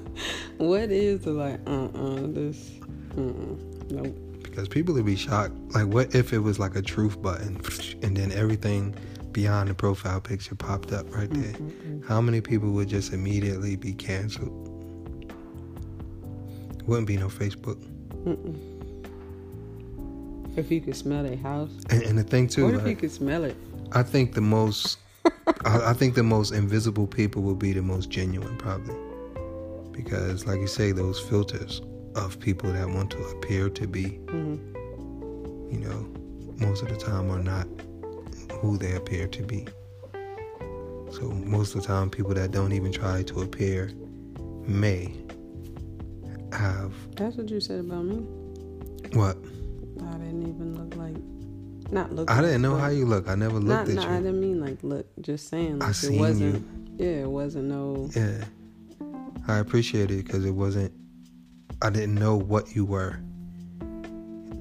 what 0.59 0.91
is 0.91 1.21
the 1.23 1.33
like? 1.33 1.61
Uh 1.67 1.85
uh 1.87 2.27
This. 2.27 2.71
Uh-uh. 3.17 3.57
Nope. 3.91 4.17
Because 4.53 4.69
people 4.69 4.93
would 4.93 5.07
be 5.07 5.17
shocked. 5.17 5.55
Like, 5.75 5.87
what 5.87 6.15
if 6.15 6.35
it 6.35 6.41
was 6.41 6.59
like 6.59 6.77
a 6.77 6.83
truth 6.83 7.23
button, 7.23 7.59
and 8.03 8.15
then 8.15 8.31
everything 8.33 8.95
beyond 9.33 9.71
the 9.71 9.75
profile 9.75 10.21
picture 10.21 10.55
popped 10.55 10.93
up 10.93 11.11
right 11.15 11.31
there? 11.31 11.55
Mm-mm. 11.55 12.07
How 12.07 12.21
many 12.21 12.43
people 12.43 12.71
would 12.73 12.87
just 12.87 13.15
immediately 13.15 13.77
be 13.77 13.95
canceled? 13.95 14.53
Wouldn't 16.87 17.07
be 17.07 17.17
no 17.17 17.29
Facebook. 17.29 17.83
Mm-mm. 18.27 18.59
If 20.59 20.71
you 20.71 20.83
could 20.83 20.97
smell 20.97 21.25
a 21.25 21.35
house, 21.37 21.71
And, 21.89 22.03
and 22.03 22.19
the 22.19 22.23
thing 22.23 22.47
too, 22.47 22.67
what 22.67 22.75
if 22.75 22.87
you 22.87 22.95
could 22.95 23.11
smell 23.11 23.45
it? 23.45 23.57
I 23.93 24.03
think 24.03 24.35
the 24.35 24.43
most, 24.43 24.99
I, 25.65 25.93
I 25.93 25.93
think 25.95 26.15
the 26.15 26.23
most 26.23 26.53
invisible 26.53 27.07
people 27.07 27.41
will 27.41 27.55
be 27.55 27.73
the 27.73 27.81
most 27.81 28.11
genuine, 28.11 28.59
probably, 28.59 28.97
because 29.93 30.47
like 30.47 30.61
you 30.61 30.67
say, 30.67 30.93
those 30.93 31.19
filters 31.19 31.81
of 32.15 32.39
people 32.41 32.73
that 32.73 32.89
want 32.89 33.11
to 33.13 33.23
appear 33.29 33.69
to 33.71 33.87
be, 33.87 34.05
hmm 34.31 34.57
you 35.71 35.79
know, 35.79 36.07
most 36.59 36.83
of 36.83 36.89
the 36.91 36.97
time 36.97 37.31
are 37.31 37.39
not 37.43 37.67
who 38.61 38.77
they 38.77 38.93
appear 38.95 39.27
to 39.27 39.43
be. 39.43 39.67
So 41.11 41.23
most 41.31 41.75
of 41.75 41.81
the 41.83 41.87
time, 41.89 42.11
people 42.11 42.35
that 42.35 42.51
don't 42.51 42.73
even 42.73 42.93
try 42.93 43.23
to 43.23 43.41
appear 43.41 43.91
may 44.67 45.17
have 46.53 46.93
That's 47.17 47.37
what 47.37 47.49
you 47.49 47.61
said 47.61 47.81
about 47.81 48.05
me. 48.05 48.17
what? 49.15 49.37
I 50.03 50.13
didn't 50.19 50.43
even 50.43 50.75
look 50.77 50.95
like. 50.97 51.17
Not 51.93 52.13
look. 52.15 52.31
I 52.31 52.41
didn't 52.41 52.63
know 52.63 52.77
how 52.77 52.89
you 52.89 53.05
look. 53.07 53.29
I 53.29 53.35
never 53.35 53.59
looked 53.59 53.89
no, 53.89 54.03
at 54.03 54.07
I 54.07 54.11
you. 54.13 54.17
I 54.19 54.21
didn't 54.21 54.41
mean 54.41 54.61
like 54.61 54.79
look. 54.83 55.07
Just 55.21 55.49
saying. 55.49 55.79
Like, 55.79 55.89
I 55.89 55.91
it 55.91 55.95
seen 55.95 56.19
wasn't. 56.19 56.55
you. 56.99 57.05
Yeah, 57.07 57.23
it 57.23 57.31
wasn't 57.31 57.65
no. 57.65 58.11
Yeah, 58.15 58.45
I 59.49 59.59
appreciate 59.59 60.11
it 60.11 60.25
because 60.25 60.45
it 60.45 60.53
wasn't. 60.55 60.93
I 61.83 61.91
didn't 61.91 62.15
know 62.15 62.37
what 62.37 62.75
you 62.75 62.85
were. 62.85 63.19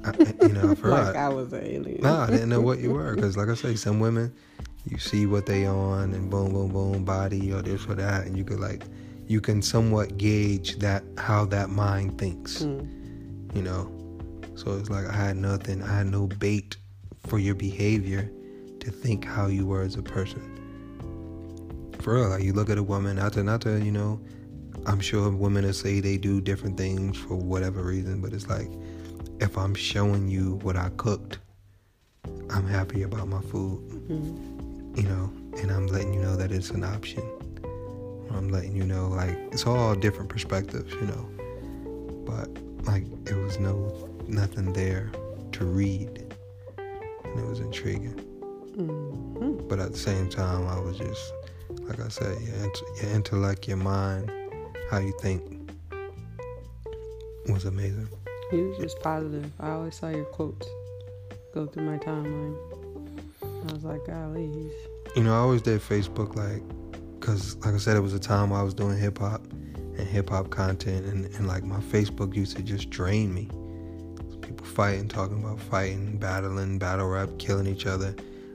I, 0.04 0.14
you 0.42 0.50
know, 0.50 0.74
for 0.74 0.90
like 0.90 1.16
I, 1.16 1.30
was 1.30 1.54
an 1.54 1.64
alien. 1.64 2.02
no, 2.02 2.18
I 2.18 2.28
didn't 2.32 2.50
know 2.50 2.62
what 2.62 2.80
you 2.80 2.92
were 2.92 3.14
because, 3.14 3.38
like 3.38 3.50
I 3.50 3.54
say, 3.54 3.76
some 3.76 4.00
women, 4.00 4.34
you 4.90 4.98
see 4.98 5.28
what 5.28 5.46
they 5.46 5.68
on 5.68 6.14
and 6.14 6.30
boom, 6.32 6.54
boom, 6.54 6.72
boom, 6.72 7.06
body 7.06 7.54
or 7.54 7.62
this 7.62 7.86
or 7.86 7.94
that, 7.96 8.26
and 8.26 8.36
you 8.36 8.44
could 8.44 8.60
like, 8.60 8.84
you 9.28 9.40
can 9.40 9.62
somewhat 9.62 10.18
gauge 10.18 10.80
that 10.80 11.04
how 11.18 11.46
that 11.46 11.70
mind 11.70 12.18
thinks. 12.18 12.64
Hmm. 12.64 12.80
You 13.54 13.62
know, 13.62 13.92
So 14.56 14.78
it's 14.78 14.90
like 14.90 15.06
I 15.06 15.14
had 15.14 15.38
nothing, 15.38 15.84
I 15.84 15.98
had 15.98 16.08
no 16.08 16.26
bait 16.26 16.78
for 17.28 17.38
your 17.38 17.54
behavior 17.54 18.32
to 18.80 18.90
think 18.90 19.26
how 19.26 19.48
you 19.48 19.68
were 19.68 19.84
as 19.84 19.96
a 19.96 20.02
person. 20.02 20.48
For 22.00 22.16
real, 22.16 22.30
like 22.30 22.44
you 22.44 22.54
look 22.54 22.72
at 22.72 22.80
a 22.80 22.84
woman, 22.84 23.18
not 23.18 23.34
to, 23.34 23.44
not 23.44 23.62
to, 23.62 23.80
you 23.80 23.92
know, 23.92 24.20
I'm 24.86 25.00
sure 25.00 25.30
women 25.30 25.64
will 25.64 25.74
say 25.74 26.00
they 26.00 26.18
do 26.18 26.42
different 26.42 26.78
things 26.78 27.18
for 27.18 27.36
whatever 27.36 27.84
reason, 27.84 28.22
but 28.22 28.34
it's 28.34 28.48
like 28.48 28.70
if 29.40 29.58
I'm 29.58 29.76
showing 29.76 30.28
you 30.28 30.60
what 30.64 30.76
I 30.76 30.90
cooked, 30.98 31.40
I'm 32.50 32.68
happy 32.68 33.04
about 33.04 33.28
my 33.28 33.42
food, 33.42 33.80
mm-hmm. 33.90 35.00
you 35.00 35.04
know, 35.04 35.32
and 35.60 35.72
I'm 35.72 35.88
letting 35.88 36.14
you 36.14 36.22
know 36.22 36.36
that 36.36 36.52
it's 36.52 36.72
an 36.72 36.84
option. 36.84 37.24
I'm 38.32 38.50
letting 38.50 38.76
you 38.76 38.84
know, 38.84 39.08
like, 39.08 39.38
it's 39.52 39.66
all 39.66 39.94
different 39.96 40.30
perspectives, 40.30 40.94
you 40.94 41.02
know, 41.02 41.30
but 42.26 42.50
like, 42.86 43.04
it 43.28 43.36
was 43.36 43.60
no, 43.60 44.10
nothing 44.28 44.74
there 44.74 45.12
to 45.54 45.66
read, 45.66 46.34
and 46.78 47.40
it 47.40 47.46
was 47.46 47.60
intriguing. 47.60 48.16
Mm-hmm. 48.78 49.68
But 49.68 49.80
at 49.80 49.92
the 49.92 49.98
same 49.98 50.30
time, 50.30 50.68
I 50.68 50.80
was 50.80 50.98
just, 50.98 51.34
like 51.70 52.00
I 52.00 52.08
said, 52.08 52.40
your, 52.42 52.72
your 53.02 53.16
intellect, 53.16 53.68
your 53.68 53.78
mind, 53.78 54.32
how 54.92 55.00
you 55.00 55.14
think 55.22 55.42
was 57.48 57.64
amazing. 57.64 58.10
You 58.52 58.68
was 58.68 58.78
just 58.78 59.00
positive. 59.00 59.50
I 59.60 59.72
always 59.72 59.96
saw 59.96 60.10
your 60.10 60.26
quotes 60.26 60.68
go 61.54 61.66
through 61.66 61.86
my 61.86 61.98
timeline. 61.98 62.58
I 63.42 63.74
was 63.74 63.86
like, 63.86 64.06
golly. 64.06 64.70
You 65.16 65.24
know, 65.24 65.34
I 65.34 65.38
always 65.38 65.62
did 65.62 65.80
Facebook, 65.80 66.36
like, 66.36 66.62
because, 67.20 67.56
like 67.58 67.74
I 67.74 67.78
said, 67.78 67.96
it 67.96 68.02
was 68.02 68.14
a 68.14 68.20
time 68.20 68.52
I 68.52 68.62
was 68.62 68.74
doing 68.74 68.98
hip 68.98 69.20
hop 69.20 69.42
and 69.52 70.00
hip 70.00 70.30
hop 70.30 70.50
content, 70.50 71.06
and, 71.06 71.26
and, 71.36 71.48
like, 71.48 71.64
my 71.64 71.80
Facebook 71.80 72.36
used 72.36 72.58
to 72.58 72.64
just 72.64 72.90
drain 72.90 73.34
me. 73.34 73.46
People 74.42 74.66
fighting, 74.66 75.08
talking 75.08 75.42
about 75.42 75.60
fighting, 75.60 76.18
battling, 76.18 76.80
battle 76.80 77.08
rap, 77.08 77.30
killing 77.40 77.66
each 77.66 77.86
other. 77.86 78.14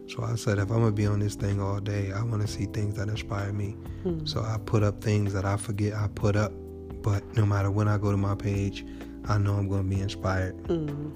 So 0.09 0.23
I 0.23 0.37
said, 0.37 0.59
if 0.59 0.71
I'm 0.71 0.81
gonna 0.81 0.93
be 0.93 1.07
on 1.07 1.19
this 1.19 1.35
thing 1.35 1.61
all 1.61 1.81
day, 1.81 2.13
I 2.13 2.23
want 2.23 2.43
to 2.43 2.49
see 2.49 2.67
things 2.67 2.95
that 2.97 3.09
inspire 3.09 3.53
me. 3.53 3.77
Hmm. 4.03 4.25
So 4.25 4.41
I 4.41 4.59
put 4.65 4.83
up 4.83 5.03
things 5.03 5.33
that 5.33 5.45
I 5.45 5.57
forget 5.57 5.95
I 5.95 6.09
put 6.09 6.37
up, 6.37 6.53
but 7.03 7.25
no 7.37 7.45
matter 7.45 7.71
when 7.71 7.89
I 7.89 7.99
go 7.99 8.13
to 8.13 8.17
my 8.17 8.35
page, 8.35 8.85
I 9.27 9.39
know 9.39 9.55
I'm 9.55 9.69
gonna 9.69 9.83
be 9.83 10.01
inspired. 10.01 10.55
Hmm. 10.67 11.11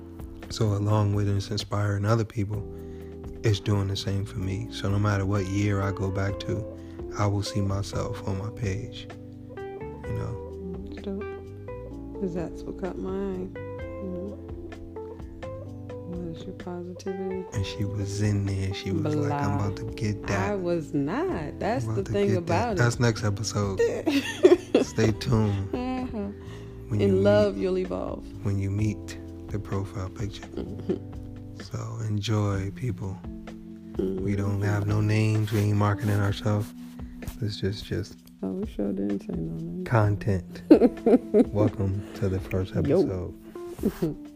So 0.50 0.66
along 0.66 1.14
with 1.14 1.29
it's 1.29 1.50
inspiring 1.50 2.05
other 2.05 2.24
people, 2.24 2.66
it's 3.44 3.61
doing 3.61 3.87
the 3.87 3.96
same 3.96 4.24
for 4.24 4.38
me. 4.38 4.66
So 4.70 4.90
no 4.90 4.98
matter 4.98 5.24
what 5.24 5.46
year 5.46 5.81
I 5.81 5.92
go 5.92 6.11
back 6.11 6.40
to, 6.40 6.64
I 7.16 7.26
will 7.26 7.44
see 7.44 7.61
myself 7.61 8.26
on 8.26 8.38
my 8.38 8.50
page. 8.50 9.07
You 9.57 10.12
know. 10.12 10.83
That's 10.88 11.03
dope. 11.03 11.24
Cause 12.20 12.35
that's 12.35 12.62
what 12.64 12.81
caught 12.81 12.98
my 12.98 13.11
eye 13.11 13.70
your 16.14 16.54
positivity. 16.54 17.44
And 17.52 17.66
she 17.66 17.84
was 17.84 18.22
in 18.22 18.46
there. 18.46 18.74
She 18.74 18.90
was 18.90 19.14
Blah. 19.14 19.28
like, 19.28 19.42
I'm 19.42 19.54
about 19.54 19.76
to 19.76 19.84
get 19.84 20.26
that. 20.26 20.50
I 20.50 20.54
was 20.54 20.92
not. 20.94 21.58
That's 21.58 21.86
the 21.86 22.02
thing 22.02 22.36
about 22.36 22.46
that. 22.46 22.72
it. 22.72 22.76
That's 22.78 23.00
next 23.00 23.24
episode. 23.24 23.78
Stay 24.82 25.12
tuned. 25.12 25.74
Uh-huh. 25.74 26.28
When 26.88 27.00
in 27.00 27.22
love, 27.22 27.56
meet, 27.56 27.62
you'll 27.62 27.78
evolve. 27.78 28.24
When 28.44 28.58
you 28.58 28.70
meet 28.70 29.18
the 29.48 29.58
profile 29.58 30.08
picture. 30.08 30.46
Mm-hmm. 30.46 31.60
So 31.62 31.98
enjoy, 32.06 32.70
people. 32.74 33.18
Mm-hmm. 33.24 34.24
We 34.24 34.34
don't 34.36 34.62
have 34.62 34.86
no 34.86 35.00
names. 35.00 35.52
We 35.52 35.60
ain't 35.60 35.76
marketing 35.76 36.18
ourselves. 36.20 36.72
It's 37.40 37.56
just, 37.56 37.84
just. 37.84 38.16
Oh, 38.42 38.48
we 38.48 38.66
sure 38.66 38.92
didn't 38.92 39.20
say 39.20 39.34
no 39.36 39.54
names. 39.56 39.88
Content. 39.88 40.62
Welcome 41.52 42.02
to 42.14 42.28
the 42.28 42.40
first 42.40 42.74
episode. 42.74 43.34